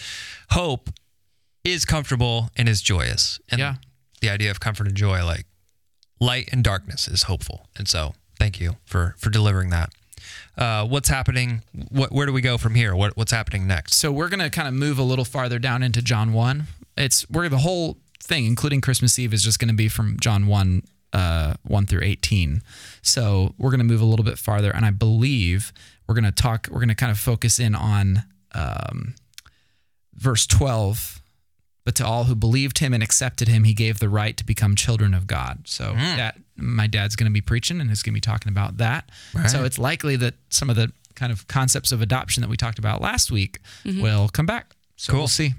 [0.52, 0.90] hope
[1.66, 3.40] is comfortable and is joyous.
[3.50, 3.76] And Yeah.
[4.22, 5.46] the idea of comfort and joy, like
[6.22, 7.68] light and darkness, is hopeful.
[7.76, 9.92] And so thank you for for delivering that.
[10.58, 11.62] Uh, what's happening?
[11.90, 12.96] What where do we go from here?
[12.96, 13.96] What what's happening next?
[13.96, 16.68] So we're gonna kind of move a little farther down into John one.
[16.98, 20.48] It's where the whole thing, including Christmas Eve, is just going to be from John
[20.48, 20.82] one,
[21.16, 22.62] uh, one through eighteen.
[23.02, 25.72] So we're going to move a little bit farther, and I believe
[26.08, 26.68] we're going to talk.
[26.70, 28.24] We're going to kind of focus in on
[28.54, 29.16] um,
[30.14, 31.22] verse twelve.
[31.86, 34.76] But to all who believed him and accepted him, he gave the right to become
[34.76, 35.68] children of God.
[35.68, 38.78] So that my dad's going to be preaching and is going to be talking about
[38.78, 39.10] that.
[39.50, 42.80] So it's likely that some of the kind of concepts of adoption that we talked
[42.80, 44.76] about last week will come back.
[44.96, 45.20] So Cool.
[45.22, 45.54] we'll see.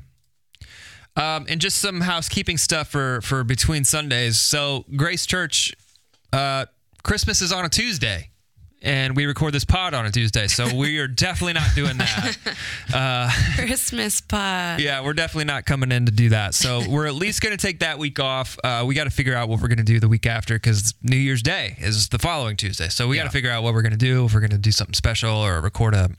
[1.16, 4.38] Um, and just some housekeeping stuff for for between Sundays.
[4.38, 5.74] So Grace Church,
[6.32, 6.66] uh,
[7.02, 8.30] Christmas is on a Tuesday,
[8.82, 10.46] and we record this pod on a Tuesday.
[10.46, 12.36] So we are definitely not doing that.
[13.56, 14.80] Christmas pod.
[14.80, 16.54] Yeah, we're definitely not coming in to do that.
[16.54, 18.58] So we're at least going to take that week off.
[18.62, 20.94] Uh, we got to figure out what we're going to do the week after because
[21.02, 22.88] New Year's Day is the following Tuesday.
[22.88, 24.26] So we got to figure out what we're going to do.
[24.26, 26.10] If we're going to do something special or record a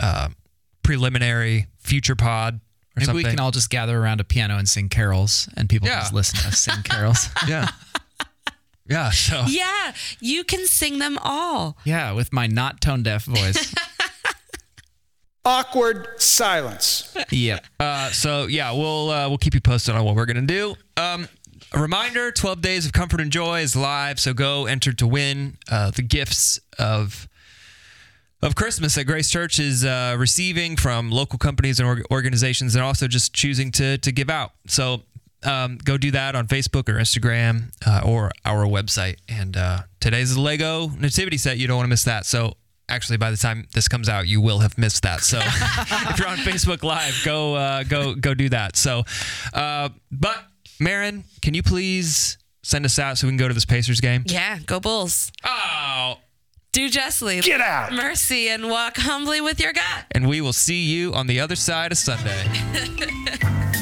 [0.00, 0.28] uh,
[0.82, 2.65] preliminary future pod or
[2.96, 3.24] Maybe something.
[3.24, 6.00] we can all just gather around a piano and sing carols, and people Yeah.
[6.00, 7.28] just listen to us sing carols.
[7.48, 7.68] yeah.
[8.88, 9.10] Yeah.
[9.10, 11.76] So Yeah, you can sing them all.
[11.84, 13.74] yeah, with my not tone deaf voice.
[15.44, 17.14] Awkward silence.
[17.30, 17.64] yep.
[17.78, 20.74] Uh, so yeah, we'll uh, we'll keep you posted on what we're gonna do.
[20.96, 21.28] Um,
[21.72, 25.56] a reminder: Twelve Days of Comfort and Joy is live, so go enter to win
[25.70, 27.28] uh, the gifts of
[28.42, 32.84] of Christmas that Grace Church is uh, receiving from local companies and org- organizations, and
[32.84, 34.52] also just choosing to to give out.
[34.66, 35.02] So.
[35.44, 39.18] Um, go do that on Facebook or Instagram uh, or our website.
[39.28, 41.56] And uh, today's the Lego nativity set.
[41.58, 42.26] You don't want to miss that.
[42.26, 42.56] So
[42.88, 45.20] actually, by the time this comes out, you will have missed that.
[45.20, 48.76] So if you're on Facebook Live, go uh, go go do that.
[48.76, 49.04] So,
[49.52, 50.42] uh, but
[50.80, 54.24] Maron, can you please send us out so we can go to this Pacers game?
[54.26, 55.30] Yeah, go Bulls.
[55.44, 56.18] Oh,
[56.76, 57.40] Do justly.
[57.40, 57.90] Get out.
[57.94, 60.04] Mercy and walk humbly with your God.
[60.10, 62.44] and we will see you on the other side of Sunday.